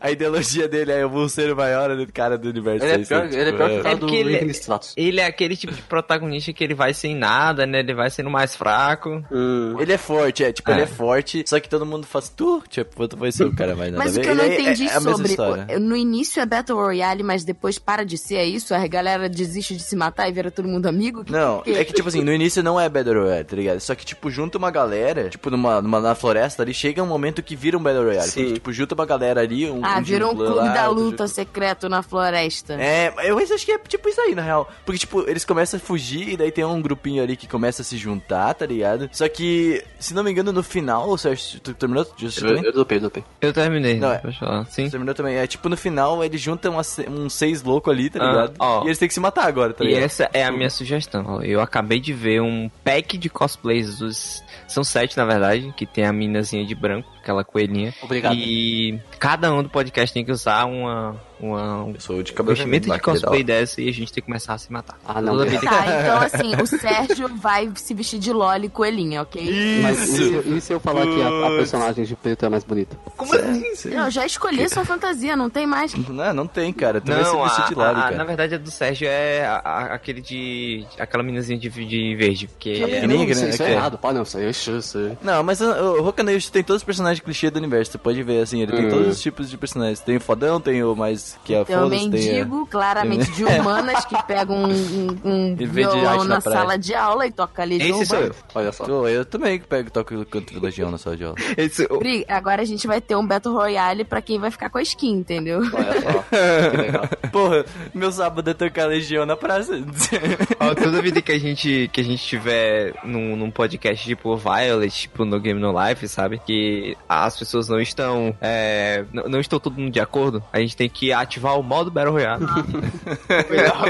[0.00, 2.84] a ideologia dele é eu vou ser o maior cara do universo.
[2.84, 4.94] Ele é aí, pior, ele é Tipo, pior que o cara É do ele- Stratos.
[4.96, 7.80] Ele é aquele tipo de protagonista que ele vai sem nada, né?
[7.80, 9.22] Ele vai sendo mais fraco.
[9.30, 9.76] Hum.
[9.80, 10.74] Ele é forte, é, tipo, É.
[10.74, 13.74] ele é forte, só que todo mundo faz tu, tipo, tu vai ser o cara
[13.74, 15.78] mais nada Mas a o que eu não é- entendi é, é a sobre.
[15.78, 18.74] No início é Battle Royale, mas depois para de ser é isso?
[18.74, 21.24] A galera desiste de se matar e vira todo mundo amigo?
[21.24, 23.80] Que- Não, que- é que, tipo assim, no início não é Battle Royale, tá ligado?
[23.80, 27.42] Só que, tipo, junta uma galera, tipo, numa, numa na floresta ali, chega um momento
[27.42, 28.28] que vira um Battle Royale.
[28.28, 28.40] Sim.
[28.42, 29.80] Porque, tipo, junta uma galera ali, um.
[29.84, 32.74] Ah, um virou um clube lá, da luta junta- secreto na floresta.
[32.74, 34.68] É, eu acho que é tipo isso aí, na real.
[34.84, 37.84] Porque, tipo, eles começam a fugir e daí tem um grupinho ali que começa a
[37.84, 39.08] se juntar, tá ligado?
[39.12, 42.06] Só que, se não me engano, no final, o Sérgio, tu terminou?
[42.20, 43.24] Eu, eu dropei, dropei.
[43.40, 44.64] Eu terminei, Não, é- pode falar.
[44.66, 44.88] Sim.
[44.90, 45.36] Terminou também.
[45.36, 48.54] É tipo, no final, eles juntam umas- uns seis loucos ali, tá Ah, ligado?
[48.58, 48.82] ó.
[48.82, 50.02] e eles têm que se matar agora, tá E ligado?
[50.04, 51.42] essa é a minha sugestão.
[51.42, 54.42] Eu acabei de ver um pack de cosplays dos.
[54.66, 57.94] São sete, na verdade, que tem a minazinha de branco, aquela coelhinha.
[58.02, 58.34] Obrigado.
[58.34, 62.56] E cada um do podcast tem que usar uma, uma, um Eu sou de cabelo
[62.56, 64.98] vestimenta de cosplay dessa e a gente tem que começar a se matar.
[65.06, 65.36] Ah, não.
[65.36, 69.80] Toda Tá, então assim, o Sérgio vai se vestir de Loli e coelhinha, ok?
[69.82, 70.42] Mas e Isso!
[70.42, 72.96] se, e se eu falar que a, a personagem de preto é mais bonita?
[73.16, 73.90] Como assim?
[73.90, 75.94] Não, eu já escolhi sua fantasia, não tem mais.
[75.94, 77.00] Não, não tem, cara.
[77.00, 78.16] Tu vai se Não, vestir de Loli, a- cara.
[78.16, 80.84] na verdade a do Sérgio é a- a- aquele de.
[80.98, 82.48] aquela meninazinha de, de verde.
[82.58, 83.50] Que É é, pequenininha, não, isso, né?
[83.50, 83.74] isso é Que é.
[83.74, 83.98] errado.
[83.98, 85.16] Pô, não, isso aí é isso, isso.
[85.22, 87.92] Não, mas o, o Hokaneishi tem todos os personagens clichê do universo.
[87.92, 88.90] Você pode ver, assim, ele tem Hum.
[88.90, 90.00] todos os tipos de personagens.
[90.00, 94.04] Tem o fodão, tem o mais que é um foda-se, tem mendigo, claramente de humanas,
[94.06, 98.06] que pega um, um, um violão na na sala de aula e toca ali Esse
[98.06, 98.34] sou eu.
[98.54, 98.84] Olha só.
[98.84, 101.36] Pô, eu também pego toco o canto legião na sala de aula.
[101.56, 104.78] Esse, Bri, Agora a gente vai ter um Battle Royale pra quem vai ficar com
[104.78, 105.60] a skin, entendeu?
[105.60, 106.24] Olha só.
[106.70, 107.08] Que legal.
[107.32, 107.64] Porra,
[107.94, 109.72] meu sábado é tocar legião na praça.
[110.60, 114.94] ó, toda vida que a gente que a gente tiver num, num podcast tipo Violet,
[114.94, 116.38] tipo no Game No Life, sabe?
[116.44, 118.36] Que as pessoas não estão.
[118.40, 121.90] é, não, não estão todo mundo de acordo, a gente tem que ativar o modo
[121.90, 122.44] Battle Royale.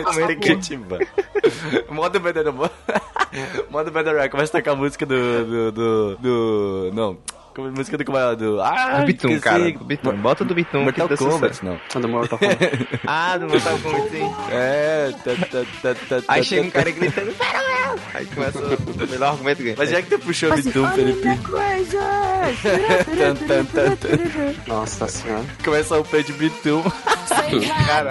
[0.05, 1.01] Você tem que ativar.
[1.91, 2.53] Modo Battle
[3.71, 4.31] Modo Battle Royale.
[4.31, 5.45] Começa a tocar a música do...
[5.45, 5.73] do...
[5.73, 6.17] do...
[6.17, 7.19] do- Não.
[7.55, 8.05] Como música do...
[8.05, 8.37] Como é?
[8.37, 8.61] Do...
[8.61, 9.73] Ah, do Bitum, cara.
[9.73, 10.17] Do Bitum.
[10.19, 10.85] Bota do Bitum.
[10.85, 11.81] Mortal que Kombat, não.
[11.91, 12.89] Quando Mortal Kombat.
[13.05, 14.35] Ah, do Mortal Kombat, sim.
[14.53, 15.13] É...
[15.25, 16.79] tá, tá, tá, tá, Aí tá, chega um tá.
[16.79, 18.01] cara gritando, Royale!
[18.15, 19.75] Aí começa o melhor argumento ganha.
[19.77, 21.23] Mas já que tu puxou o Bitum, Felipe...
[21.23, 22.28] Tan.
[24.67, 25.45] Nossa senhora.
[25.65, 26.83] Começa o pé de Bitum.
[27.87, 28.11] cara.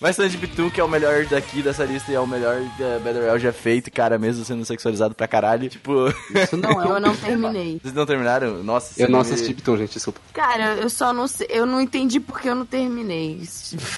[0.00, 3.00] Mas Sandy Bitum, que é o melhor daqui dessa lista e é o melhor da
[3.00, 5.68] Battle Royale já feito, cara, mesmo sendo sexualizado pra caralho.
[5.68, 7.80] Tipo, Isso não é Eu não terminei.
[7.82, 8.62] vocês não terminaram?
[8.62, 10.20] Nossa, Eu não assisti Bitum, gente, desculpa.
[10.32, 11.48] Cara, eu só não sei.
[11.50, 13.40] Eu não entendi porque eu não terminei.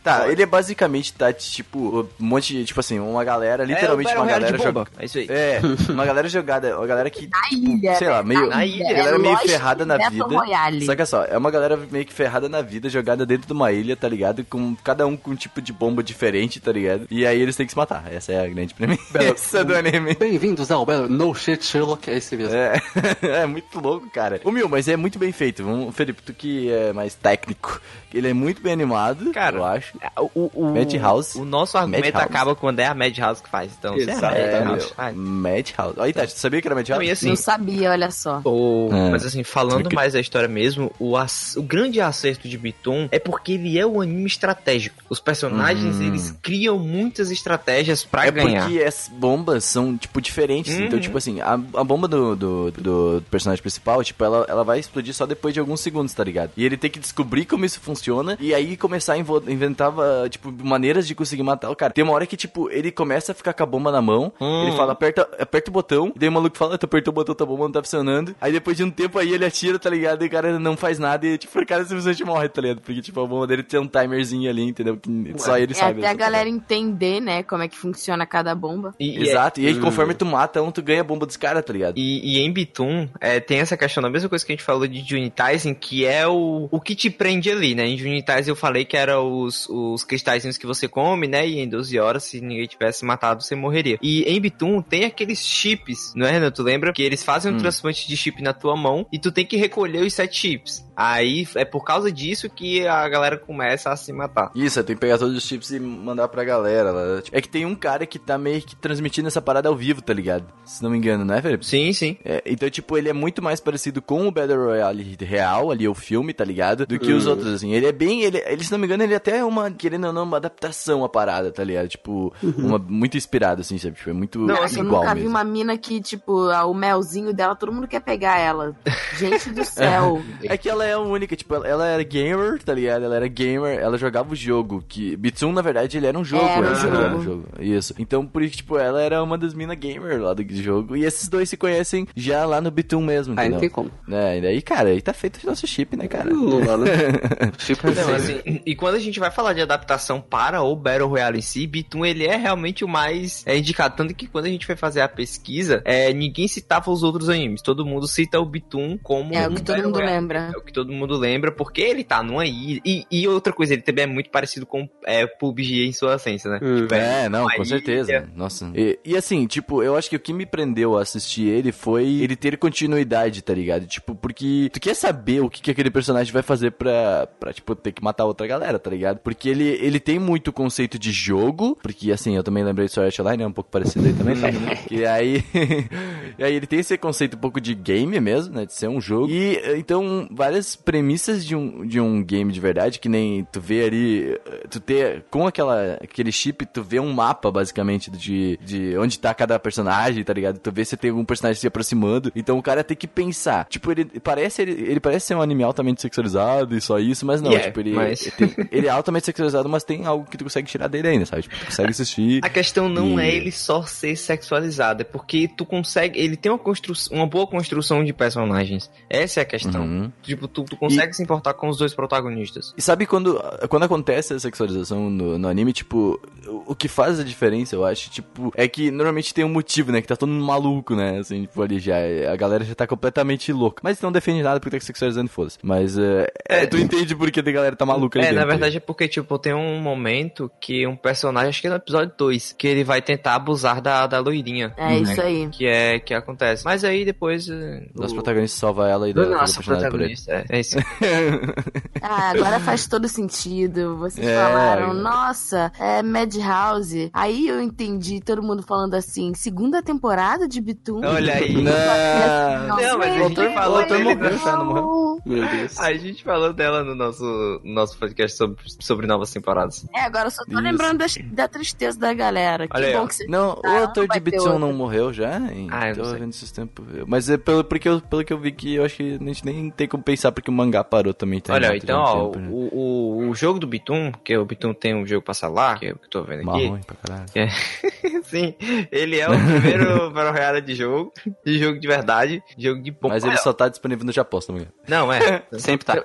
[0.02, 4.16] Tá, ele é basicamente, tá, tipo, um monte de, tipo assim, uma galera, literalmente é
[4.16, 4.88] uma galera jogada.
[4.98, 5.26] É isso aí.
[5.28, 7.94] É, uma galera jogada, uma galera que, Na tipo, ilha.
[7.96, 8.88] sei lá, meio, Na ilha.
[8.88, 10.24] a galera meio Lost ferrada na vida.
[10.24, 10.86] Royale.
[10.86, 13.94] Saca só, é uma galera meio que ferrada na vida, jogada dentro de uma ilha,
[13.94, 14.42] tá ligado?
[14.44, 17.06] Com cada um com um tipo de bomba diferente, tá ligado?
[17.10, 18.04] E aí eles têm que se matar.
[18.12, 20.14] Essa é a grande premissa do anime.
[20.14, 22.54] Bem-vindos ao Battle No Shit Sherlock, é esse mesmo.
[22.54, 22.80] É,
[23.42, 24.40] é muito louco, cara.
[24.44, 25.64] O meu, mas é muito bem feito.
[25.64, 27.80] Vamos, Felipe, tu que é mais técnico,
[28.14, 29.98] ele é muito bem animado, Cara, eu acho.
[30.34, 31.38] O, o, Madhouse.
[31.38, 32.24] O nosso argumento Madhouse.
[32.26, 33.72] acaba quando é a Madhouse que faz.
[33.78, 34.12] Então, se é.
[34.12, 35.16] É, Madhouse, faz.
[35.16, 35.94] Madhouse.
[36.00, 37.04] Aí, tá, tu sabia que era Não, Madhouse?
[37.06, 38.40] e assim, Não sabia, olha só.
[38.44, 39.10] O- É.
[39.10, 43.08] Mas assim, falando Porque- mais da história mesmo, o, ac- o grande acerto de Bitum
[43.10, 45.02] é porque ele é um anime estratégico.
[45.08, 46.06] Os personagens, Hum.
[46.06, 48.62] eles criam muitas estratégias pra É ganhar.
[48.66, 50.76] porque as bombas são, tipo, diferentes.
[50.76, 50.84] Uhum.
[50.84, 54.78] Então, tipo assim, a, a bomba do, do, do personagem principal, tipo, ela, ela vai
[54.78, 56.50] explodir só depois de alguns segundos, tá ligado?
[56.56, 60.52] E ele tem que descobrir como isso funciona e aí começar a inventar, ah, tipo,
[60.64, 61.92] maneiras de conseguir matar o cara.
[61.92, 64.62] Tem uma hora que, tipo, ele começa a ficar com a bomba na mão, Hum.
[64.66, 67.34] ele fala, aperta, aperta o botão, e daí o maluco fala, tu apertou o botão,
[67.34, 68.34] tá bomba não tá funcionando.
[68.40, 70.22] Aí depois de um tempo aí ele atira, tá ligado?
[70.24, 72.80] E o cara não faz nada e, tipo, o cara simplesmente morre, tá ligado?
[72.80, 74.96] Porque, tipo, a bomba dele tem um timerzinho ali, entendeu?
[74.96, 76.00] Que só ele É sabe.
[76.00, 78.94] até a galera entender, né, como é que funciona cada bomba.
[78.98, 81.36] E, e é- Exato, e aí conforme tu mata um, tu ganha a bomba dos
[81.36, 81.94] caras, tá ligado?
[81.96, 84.86] E, e em Bitum, é, tem essa questão, a mesma coisa que a gente falou
[84.86, 87.86] de Junitizen, que é o, o que te prende ali, né?
[87.86, 91.46] Em Junitizen eu falei que era os, os cristalzinhos que você come, né?
[91.46, 93.98] E em 12 horas, se ninguém tivesse matado, você morreria.
[94.02, 96.50] E em Bitum tem aqueles chips, não é, Renan?
[96.50, 96.92] Tu lembra?
[96.92, 97.58] Que eles fazem um Hum.
[97.58, 100.84] transplante de chip na tua mão e tu tem que recolher os sete chips.
[100.96, 104.50] Aí é por causa disso que a galera começa a se matar.
[104.54, 106.90] Isso, tem que pegar todos os chips e mandar pra galera.
[106.92, 107.22] lá.
[107.32, 110.12] É que tem um cara que tá meio que transmitindo essa parada ao vivo, tá
[110.12, 110.44] ligado?
[110.64, 111.66] Se não me engano, né, Felipe?
[111.66, 112.16] Sim, sim.
[112.24, 115.94] É, então, tipo, ele é muito mais parecido com o Battle Royale real, ali, o
[115.94, 116.86] filme, tá ligado?
[116.86, 117.72] Do que os outros, assim.
[117.72, 120.12] Ele é bem, ele, ele, se não me engano, ele é até uma, querendo ou
[120.12, 121.88] não, uma adaptação à parada, tá ligado?
[121.88, 123.96] Tipo, uma, muito inspirado, assim, sabe?
[123.96, 125.34] Tipo, é muito Não, assim, eu igual nunca vi mesmo.
[125.36, 128.74] uma mina que, tipo, a- o melzinho dela, todo mundo quer pegar ela.
[129.18, 130.22] Gente do céu.
[130.44, 133.04] É que ela é a única, tipo, ela, ela era gamer, tá ligado?
[133.04, 135.16] Ela era gamer, ela jogava o jogo, que...
[135.16, 136.74] Bitsum, na verdade, ele era um jogo, Era um né?
[136.74, 136.96] jogo.
[136.96, 137.44] Era um jogo.
[137.60, 137.94] Isso.
[137.98, 141.28] Então, por isso, tipo, ela era uma das minas gamer lá do jogo, e esses
[141.28, 143.52] dois se conhecem já lá no Bitum mesmo, Aí entendeu?
[143.54, 143.90] não tem como.
[144.10, 146.30] É, e daí, cara, aí tá feito o nosso chip, né, cara?
[146.30, 146.90] Dá, né?
[147.58, 151.38] Tipo, Não, assim, e quando a gente vai falar de adaptação para o Battle Royale
[151.38, 153.96] em si, Bitum ele é realmente o mais é, indicado.
[153.96, 157.62] Tanto que quando a gente foi fazer a pesquisa, é, ninguém citava os outros animes.
[157.62, 160.20] Todo mundo cita o Bitum como É o um que todo Battle mundo Royale.
[160.20, 160.50] lembra.
[160.54, 162.80] É o que todo mundo lembra, porque ele tá numa ilha.
[162.84, 166.50] E, e outra coisa, ele também é muito parecido com é, PUBG em sua essência,
[166.50, 166.60] né?
[166.62, 166.82] Hum.
[166.82, 167.64] Tipo, É, não, uma com ilha.
[167.64, 168.28] certeza.
[168.36, 168.70] Nossa.
[168.74, 172.06] E, e assim, tipo, eu acho que o que me prendeu a assistir ele foi
[172.20, 173.86] ele ter continuidade, tá ligado?
[173.86, 177.74] Tipo, porque tu quer saber o que, que aquele personagem vai fazer pra, pra, tipo,
[177.74, 179.18] ter que matar outra galera, tá ligado?
[179.18, 183.08] Porque ele, ele tem muito conceito de jogo, porque assim, eu também lembrei de Sword
[183.08, 184.58] Art Online, é um pouco parecido aí também, sabe?
[184.60, 184.78] né?
[184.90, 185.44] E aí,
[186.38, 188.66] e aí ele tem esse conceito um pouco de game mesmo, né?
[188.66, 189.30] De ser um jogo.
[189.30, 193.84] E então, várias premissas de um, de um game de verdade, que nem tu vê
[193.84, 194.38] ali,
[194.68, 199.32] tu ter, com aquela, aquele chip, tu vê um mapa, basicamente, de, de onde tá
[199.32, 200.58] cada personagem, tá ligado?
[200.58, 202.32] Tu vê se tem algum personagem se aproximando.
[202.34, 203.66] Então o cara tem que pensar.
[203.66, 207.40] Tipo, ele parece, ele, ele parece ser um anime altamente sexualizado e só isso, mas
[207.40, 207.52] não.
[207.52, 210.36] E é, tipo, ele, mas- ele, tem- ele é altamente sexualizado, mas tem algo que
[210.36, 211.42] tu consegue tirar dele ainda, sabe?
[211.42, 212.40] Tipo, tu consegue assistir.
[212.44, 216.18] A questão não E- é ele só ser sexualizado, é porque tu consegue.
[216.18, 218.90] Ele tem uma, constru, uma boa construção de personagens.
[219.08, 219.82] Essa é a questão.
[219.82, 220.12] Uhum.
[220.22, 222.74] Tipo, tu, tu consegue se importar com os dois protagonistas.
[222.76, 226.20] E sabe quando, quando acontece a sexualização no, no anime, tipo,
[226.66, 230.00] o, que faz a diferença, eu acho, tipo, é que normalmente tem um motivo, né?
[230.00, 231.18] Que tá todo mundo maluco, né?
[231.18, 231.96] Assim, tipo, ali já.
[232.32, 233.80] A galera já tá completamente louca.
[233.84, 235.58] Mas não defende nada porque tá sexualizando e foda-se.
[235.62, 238.50] Mas é, é, tu entende por que a galera tá maluca ali É, na dentro.
[238.50, 242.12] verdade é porque, tipo, tem um momento que um personagem, acho que é no episódio
[242.16, 244.72] 2, que ele vai tentar abusar da, da loirinha.
[244.76, 245.48] É isso aí.
[245.48, 246.64] Que é que acontece.
[246.64, 247.48] Mas aí depois.
[247.48, 249.64] eh, Nosso o- protagonista salva ela e do dá ele.
[249.64, 250.32] protagonista.
[250.32, 250.76] É, é isso.
[252.02, 253.96] Ah, agora faz todo sentido.
[253.98, 254.94] Vocês É, falaram.
[255.00, 257.10] Nossa, é Madhouse.
[257.12, 261.00] Aí eu entendi todo mundo falando assim, segunda temporada de Bitum.
[261.04, 261.54] Olha aí.
[261.54, 262.76] Não.
[262.76, 265.18] Não, mas a gente falou dele, não.
[265.24, 265.78] Meu Deus.
[265.78, 267.24] A gente falou dela no nosso,
[267.64, 269.86] no nosso podcast sobre, sobre novas temporadas.
[269.94, 270.60] É, agora eu só tô Isso.
[270.60, 272.66] lembrando da, da tristeza da galera.
[272.68, 273.06] Que Olha aí, bom ó.
[273.06, 273.26] que você...
[273.26, 274.58] Não, Ah, o não ator de outra.
[274.58, 275.36] não morreu já?
[275.52, 275.68] Hein?
[275.70, 276.18] Ah, eu não Tô sei.
[276.20, 276.84] vendo esses tempos.
[277.06, 279.44] Mas é pelo, porque eu, pelo que eu vi que eu acho que a gente
[279.44, 281.40] nem tem como pensar porque o mangá parou também.
[281.40, 282.48] Tá Olha, então, ó, né?
[282.50, 285.86] o, o, o jogo do Bitum, que o Bitum tem um jogo pra celular, que
[285.86, 286.46] eu que tô vendo aqui.
[286.46, 287.52] Marrom pra caralho.
[288.24, 288.54] Sim,
[288.90, 291.12] ele é o primeiro Battle Royale de jogo,
[291.44, 293.14] de jogo de verdade, jogo de bomba.
[293.14, 294.74] Mas ele só tá disponível no Japão, se não me engano.
[294.88, 295.42] Não, é.
[295.58, 296.04] Sempre tá.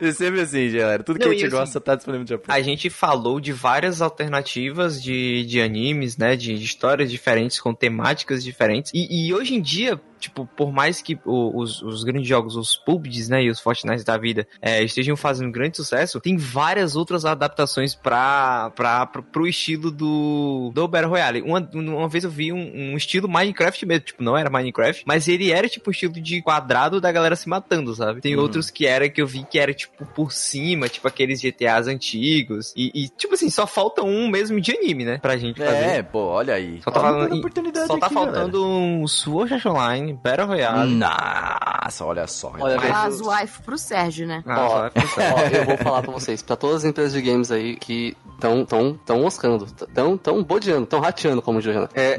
[0.00, 1.02] É sempre assim, galera.
[1.02, 2.54] Tudo que Não, a gente e assim, gosta tá disponível no Japão.
[2.54, 6.36] A gente falou de várias alternativas de, de animes, né?
[6.36, 8.92] De, de histórias diferentes, com temáticas diferentes.
[8.94, 13.30] E, e hoje em dia, tipo, por mais que os, os grandes jogos, os PUBGs,
[13.30, 13.42] né?
[13.44, 18.70] E os Fortnite da vida é, estejam fazendo grande sucesso, tem várias outras adaptações pra,
[18.74, 21.42] pra, pro, pro estilo do, do Battle Royale.
[21.42, 25.28] Uma, uma vez eu vi um, um estilo Minecraft mesmo, tipo, não era Minecraft, mas
[25.28, 28.20] ele era tipo um estilo de quadrado da galera se matando, sabe?
[28.20, 28.42] Tem Uhum.
[28.42, 32.72] outros que era que eu vi que era tipo por cima, tipo aqueles GTAs antigos.
[32.76, 35.18] E, e, tipo assim, só falta um mesmo de anime, né?
[35.18, 35.84] Pra gente fazer.
[35.84, 36.80] É, pô, olha aí.
[36.82, 39.64] Só tá, falando, oportunidade só tá aqui, faltando um Sword Art
[40.08, 40.90] Online, Battle Royale.
[40.94, 42.52] Nossa, olha só.
[42.58, 44.42] Olha, Mas- As wife pro Sérgio, né?
[44.46, 45.34] Ah, Ó, vai pensar.
[45.34, 48.64] Ó, eu vou falar pra vocês, pra todas as empresas de games aí que estão
[48.64, 51.88] tão, tão moscando, tão, tão bodeando, tão rateando, como o Renan.
[51.94, 52.18] É,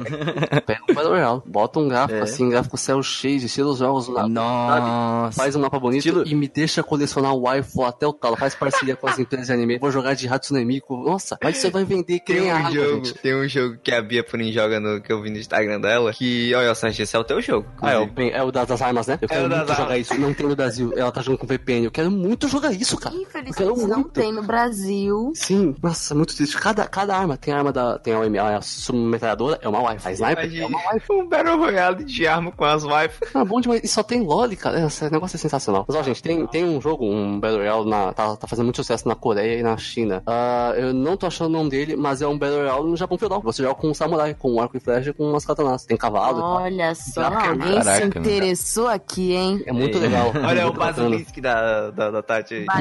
[0.62, 2.24] pega um Battle Royale, bota um gráfico É.
[2.24, 5.38] assim, gráfico cel shade, estilo os jogos na, Nossa.
[5.42, 8.36] Faz um mapa bonito Estilo- e me deixa colecionar o waifu até o talo.
[8.36, 9.78] Faz parceria com as empresas de anime.
[9.80, 10.98] Vou jogar de Hatsune Miku.
[10.98, 13.14] Nossa, mas você vai vender que nem Tem um, água, jogo, gente.
[13.16, 16.12] tem um jogo que a Bia Purim joga no que eu vi no Instagram dela.
[16.14, 17.66] Que, olha, Sérgio, esse é o teu jogo.
[17.82, 19.18] Ah, é o, é o das, armas, né?
[19.22, 20.20] Eu quero o das muito jogar isso.
[20.20, 20.94] Não tem no Brasil.
[20.96, 21.86] Ela tá jogando com VPN.
[21.86, 23.16] Eu quero muito jogar isso, cara.
[23.16, 24.10] Infelizmente quero não muito.
[24.12, 25.32] tem no Brasil.
[25.36, 26.58] Sim, nossa, muito triste.
[26.58, 27.98] Cada, cada arma tem a arma da.
[28.00, 30.08] Tem a OMA, a submetralhadora, é uma wifi.
[30.08, 31.12] A sniper é Imagina, uma wifi.
[31.12, 33.20] um Battle Royale de arma com as wife.
[33.34, 33.82] Ah, bom demais.
[33.84, 34.86] E só tem LOL, cara.
[34.86, 35.86] Esse negócio é sensacional.
[35.88, 38.78] Mas, ó, gente, tem, tem um jogo, um Battle Royale, na, tá, tá fazendo muito
[38.78, 40.22] sucesso na Coreia e na China.
[40.26, 43.18] Ah, eu não tô achando o nome dele, mas é um Battle Royale no Japão
[43.18, 43.42] feudal.
[43.42, 45.86] Você joga com um samurai, com um arco e flecha e com umas katanas.
[45.86, 46.54] Tem cavalo e tal.
[46.64, 47.22] Olha só,
[47.70, 49.64] alguém se caraca, interessou aqui, hein?
[49.66, 50.32] É muito legal.
[50.44, 51.10] Olha o muito bacana.
[51.10, 52.66] Basilisk da, da, da Tati aí.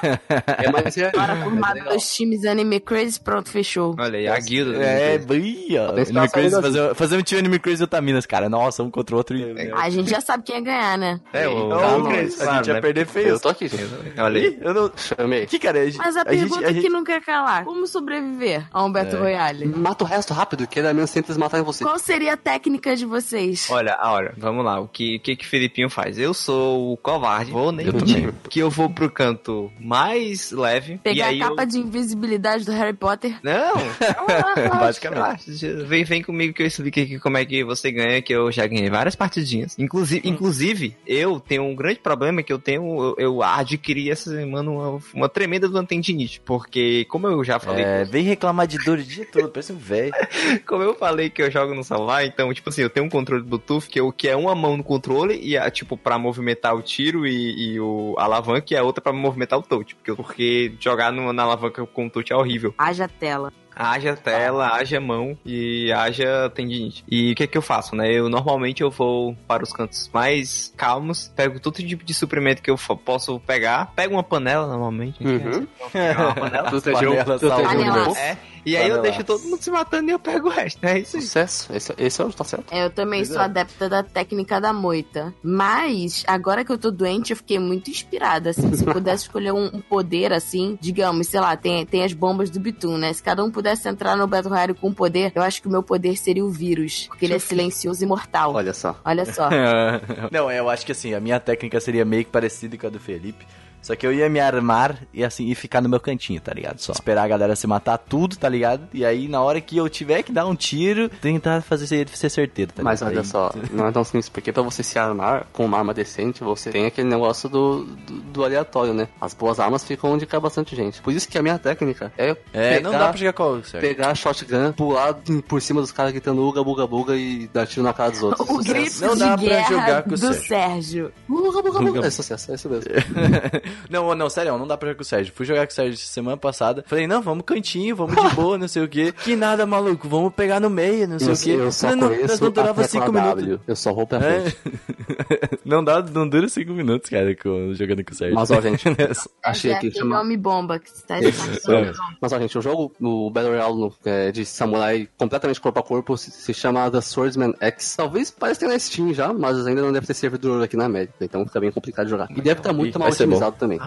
[0.00, 1.88] É, mas é, Agora é formado legal.
[1.90, 3.96] dois times Anime Crazy, pronto, fechou.
[3.98, 4.80] Olha aí, a guilda.
[4.80, 8.48] É, que Anime Crazy, fazer, fazer um time Anime Crazy e Otaminas, cara.
[8.48, 9.36] Nossa, um contra o outro.
[9.36, 9.72] E...
[9.72, 11.20] A gente já sabe quem ia ganhar, né?
[11.32, 12.80] É, o Crazy, Crazy, a gente claro, ia né?
[12.80, 13.28] perder feio.
[13.28, 13.88] Eu tô aqui, gente.
[14.16, 14.58] Olha aí.
[14.60, 14.92] Eu não...
[14.96, 15.46] Chamei.
[15.46, 16.82] Que, cara, a gente, Mas a, a pergunta gente, a gente...
[16.82, 19.66] que não quer calar: como sobreviver a um Battle Royale?
[19.66, 21.84] Mata o resto rápido, que é menos simples matar em você.
[21.84, 23.68] Qual seria a técnica de vocês?
[23.70, 24.80] Olha, olha, vamos lá.
[24.80, 26.18] O que, o que que o Filipinho faz?
[26.18, 28.34] Eu sou o covarde, vou nem Eu mentir, também.
[28.48, 30.94] que eu vou pro canto mais leve.
[30.94, 31.66] e Pegar aí a capa eu...
[31.66, 33.36] de invisibilidade do Harry Potter?
[33.42, 33.74] Não,
[34.78, 35.50] Basicamente.
[35.86, 38.66] Vem, vem comigo que eu expliquei aqui como é que você ganha, que eu já
[38.66, 39.78] ganhei várias partidinhas.
[39.78, 40.32] Inclusive, Hum.
[40.32, 45.00] inclusive eu tenho um grande problema que eu tenho, eu, eu adquiri essa semana uma,
[45.14, 49.02] uma tremenda do tendinite, porque como eu já falei, É, vem reclamar de dor o
[49.02, 50.12] dia todo, parece um velho.
[50.66, 53.42] como eu falei que eu jogo no celular, então, tipo assim, eu tenho um controle
[53.42, 56.82] Bluetooth que, o que é uma mão no controle e a, tipo pra movimentar o
[56.82, 60.72] tiro e, e o a alavanca e a outra pra movimentar o touch, porque, porque
[60.78, 62.74] jogar no- na alavanca com o touch é horrível.
[62.78, 63.52] Haja tela.
[63.78, 67.04] Haja tela, haja mão e haja tendinite.
[67.08, 68.10] E o que é que eu faço, né?
[68.12, 72.70] Eu normalmente eu vou para os cantos mais calmos, pego todo tipo de suprimento que
[72.70, 75.22] eu posso pegar, pego uma panela normalmente.
[75.24, 75.66] Uhum.
[75.92, 76.80] Pegar uma panela.
[76.80, 78.04] Salgada.
[78.04, 78.16] jogo.
[78.16, 80.92] É, e aí eu deixo todo mundo se matando e eu pego o resto, né?
[80.92, 81.20] É isso.
[81.20, 81.72] Sucesso.
[81.72, 82.72] Esse, esse é o que tá certo.
[82.72, 83.44] É, eu também Pois sou é.
[83.44, 85.32] adepta da técnica da moita.
[85.42, 88.72] Mas, agora que eu tô doente, eu fiquei muito inspirada, assim.
[88.74, 92.50] Se eu pudesse escolher um, um poder, assim, digamos, sei lá, tem, tem as bombas
[92.50, 93.12] do Bitum, né?
[93.12, 95.82] Se cada um pudesse entrar no Battle Royale com poder, eu acho que o meu
[95.82, 97.06] poder seria o vírus.
[97.08, 98.54] Porque ele é silencioso e mortal.
[98.54, 98.98] Olha só.
[99.04, 99.48] Olha só.
[100.30, 103.00] Não, eu acho que assim, a minha técnica seria meio que parecida com a do
[103.00, 103.46] Felipe.
[103.82, 106.78] Só que eu ia me armar e assim, e ficar no meu cantinho, tá ligado?
[106.78, 108.82] Só esperar a galera se matar tudo, tá ligado?
[108.92, 112.28] E aí, na hora que eu tiver que dar um tiro, tentar fazer ser, ser
[112.28, 113.12] certeiro, tá Mas ligado?
[113.12, 115.94] olha Aí- só, não é tão simples, porque pra você se armar com uma arma
[115.94, 119.08] decente, você tem aquele negócio do, do, do aleatório, né?
[119.20, 121.00] As boas armas ficam onde cai bastante gente.
[121.00, 123.80] Por isso que a minha técnica é, É, pegar, não dá pra jogar com certo?
[123.82, 125.14] pegar a shotgun, pular
[125.46, 128.48] por cima dos caras gritando uga, buga, buga e dar tiro na cara dos outros.
[128.48, 128.74] O Sucesso.
[128.74, 130.42] grito Não dá pra jogar com o do Sérgio.
[130.48, 131.12] Sérgio.
[131.28, 132.06] Uga, buga, buga.
[132.06, 132.90] É sucesso, é isso mesmo.
[133.90, 135.32] não, não, sério, não dá pra jogar com o Sérgio.
[135.34, 136.84] Fui jogar com o Sérgio semana passada.
[136.86, 139.12] Falei, não, vamos cantinho, vamos de boa, não sei o quê.
[139.12, 141.50] Que nada, maluco, vamos pegar no meio, não sei Eu, o quê.
[141.66, 143.36] eu só não, conheço nós não durava cinco W.
[143.44, 143.60] minutos.
[143.66, 144.40] Eu só vou pra É.
[144.42, 144.56] frente.
[145.64, 148.34] não, dá, não dura cinco minutos, cara, com, jogando com o Sérgio.
[148.34, 149.28] Mas, ó, gente, Nessa.
[149.44, 150.20] Achei é aqui, chama...
[150.20, 151.92] homem bomba que está É.
[152.20, 155.82] Mas ó, gente, o jogo, o Battle Royale no- é, de samurai completamente corpo a
[155.82, 157.96] corpo se, se chama The Swordsman X.
[157.96, 161.14] Talvez pareça ter na Steam já, mas ainda não deve ter servidor aqui na América,
[161.20, 162.28] então fica bem complicado de jogar.
[162.30, 163.78] E deve estar muito Ih, mal otimizado também.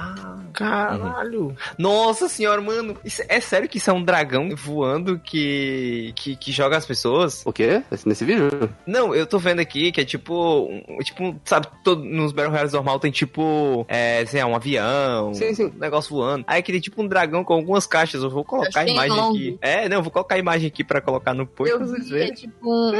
[0.53, 1.55] Caralho.
[1.77, 2.95] Nossa senhora, mano.
[3.03, 7.41] Isso- é sério que isso é um dragão voando que, que, que joga as pessoas?
[7.45, 7.81] O quê?
[7.91, 8.49] Esse- Nesse vídeo?
[8.85, 10.65] Não, eu tô vendo aqui que é tipo.
[10.65, 13.85] um- tipo, sabe, todo, nos Battle Royales normal tem tipo.
[13.87, 15.33] É, sei lá, um avião.
[15.33, 15.65] Sim, sim.
[15.75, 16.43] Um negócio voando.
[16.47, 18.21] Aí aquele tipo um dragão com algumas caixas.
[18.23, 19.35] Eu vou colocar a Achei imagem longo.
[19.37, 19.57] aqui.
[19.61, 22.31] É, não, eu vou colocar a imagem aqui pra colocar no post Eu vi, é
[22.33, 22.91] tipo um,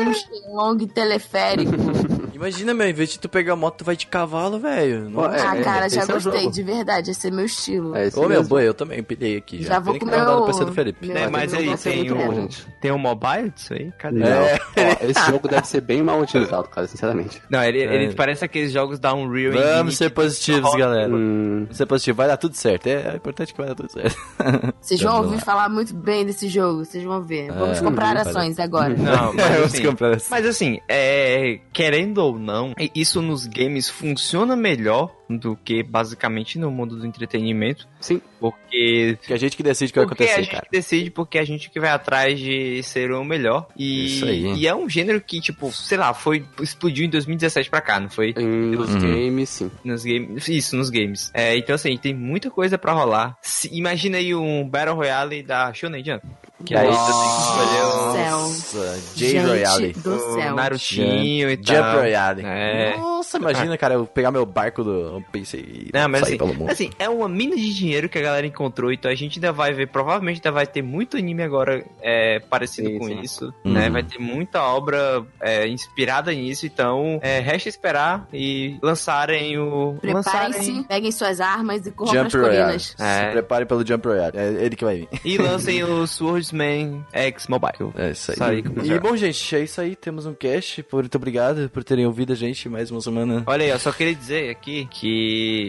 [0.49, 1.71] um long teleférico.
[2.41, 5.11] Imagina, meu, em vez de tu pegar a moto, tu vai de cavalo, velho.
[5.31, 6.51] É, ah, cara, já é o gostei, jogo.
[6.51, 7.95] de verdade, esse é meu estilo.
[7.95, 9.61] É Ô, meu, boi, eu também pilhei aqui.
[9.61, 11.05] Já, Já vou comer o- PC do Felipe.
[11.07, 12.67] meu- É, mas aí tem um, gente.
[12.81, 13.91] tem um mobile disso aí?
[13.99, 14.23] Cadê?
[14.23, 14.59] É.
[14.75, 17.39] Ó, esse jogo deve ser bem mal otimizado, cara, sinceramente.
[17.47, 17.93] Não, ele, É.
[17.95, 21.13] ele parece aqueles jogos da Unreal Vamos ser positivos, galera.
[21.13, 22.87] Hum, Vamos ser positivos, vai dar tudo certo.
[22.87, 24.17] É, é importante que vai dar tudo certo.
[24.81, 27.51] Vocês vão ouvir falar muito bem desse jogo, vocês vão ver.
[27.51, 28.89] Vamos É, comprar uhum, ações agora.
[28.89, 30.27] Não, mas Vamos assim, comprar essa.
[30.31, 36.69] Mas assim, é, querendo ou não, isso nos games funciona melhor do que basicamente no
[36.71, 38.21] mundo do entretenimento, sim.
[38.39, 40.67] porque Que a gente que decide o que vai porque a acontecer, gente cara.
[40.71, 43.67] decide, porque a gente que vai atrás de ser o melhor.
[43.77, 44.53] E, Isso aí.
[44.55, 48.09] e é um gênero que, tipo, sei lá, foi explodiu em 2017 pra cá, não
[48.09, 48.33] foi?
[48.37, 48.99] Em, nos Uhum.
[48.99, 49.71] games, sim.
[49.83, 50.47] Nos games.
[50.47, 51.31] Isso, nos games.
[51.33, 53.37] É, então, assim, tem muita coisa pra rolar.
[53.41, 56.25] Se- imagina aí um Battle Royale da Shonen Jump.
[56.63, 59.93] Que aí você tem que escolher um J Gente Royale.
[59.93, 60.53] do céu.
[60.53, 61.75] o Narutinho e tal.
[61.75, 62.41] Jump Royale.
[62.45, 62.97] É.
[62.97, 66.37] Nossa, imagina, cara, eu pegar meu barco do One Piece e Não, mas sair assim,
[66.37, 66.71] pelo mundo.
[66.71, 69.73] assim, é uma mina de dinheiro que a galera encontrou, então a gente ainda vai
[69.73, 73.19] ver, provavelmente ainda vai ter muito anime agora é, parecido Sim, com sim.
[73.21, 73.73] isso, Uhum.
[73.73, 73.89] né?
[73.89, 79.97] Vai ter muita obra é, inspirada nisso, então é, resta esperar e lançarem o...
[80.01, 82.95] Preparem-se, lançarem- peguem suas armas e corram Jump colinas.
[82.99, 83.25] É.
[83.25, 84.37] Se prepare pelo Jump Royale.
[84.37, 85.09] É ele que vai vir.
[85.25, 87.91] E lancem o Swordsman X Mobile.
[87.95, 88.63] É isso aí.
[88.83, 89.95] E bom, gente, é isso aí.
[89.95, 90.85] Temos um cast.
[90.91, 93.43] Muito obrigado por terem ouvido a gente mais uma semana.
[93.45, 95.10] Olha aí, eu só queria dizer aqui que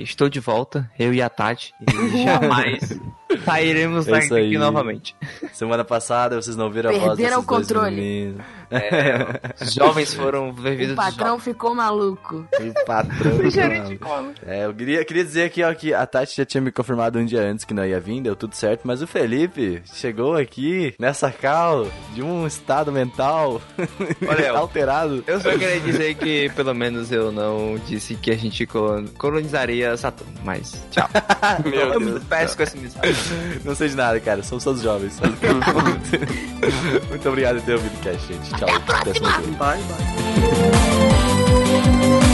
[0.03, 2.99] estou de volta, eu e a Tati, e jamais
[3.45, 4.59] sairemos É daqui aí.
[4.59, 5.15] novamente.
[5.53, 7.97] Semana passada vocês não viram a voz Perderam o controle.
[7.97, 8.43] meninos.
[9.61, 12.47] Os jovens foram O vividos patrão ficou maluco.
[12.59, 13.33] O patrão.
[14.01, 14.35] mano.
[14.47, 17.25] É, eu queria, queria dizer aqui, ó, que a Tati já tinha me confirmado um
[17.25, 21.31] dia antes que não ia vir, deu tudo certo, mas o Felipe chegou aqui nessa
[21.31, 23.61] cal de um estado mental
[24.27, 25.23] Olha, alterado.
[25.27, 29.95] Eu só queria dizer que pelo menos eu não disse que a gente colon- colonizaria
[29.97, 31.09] Saturno, mas tchau.
[31.65, 33.15] Meu eu Deus me peço com essa mensagem.
[33.65, 35.21] Não sei de nada, cara, somos todos jovens.
[37.09, 38.51] Muito obrigado por ter ouvido o cast, gente.
[38.55, 38.69] Tchau.
[38.89, 39.53] Até que vem.
[39.53, 39.81] Bye,
[42.19, 42.32] bye.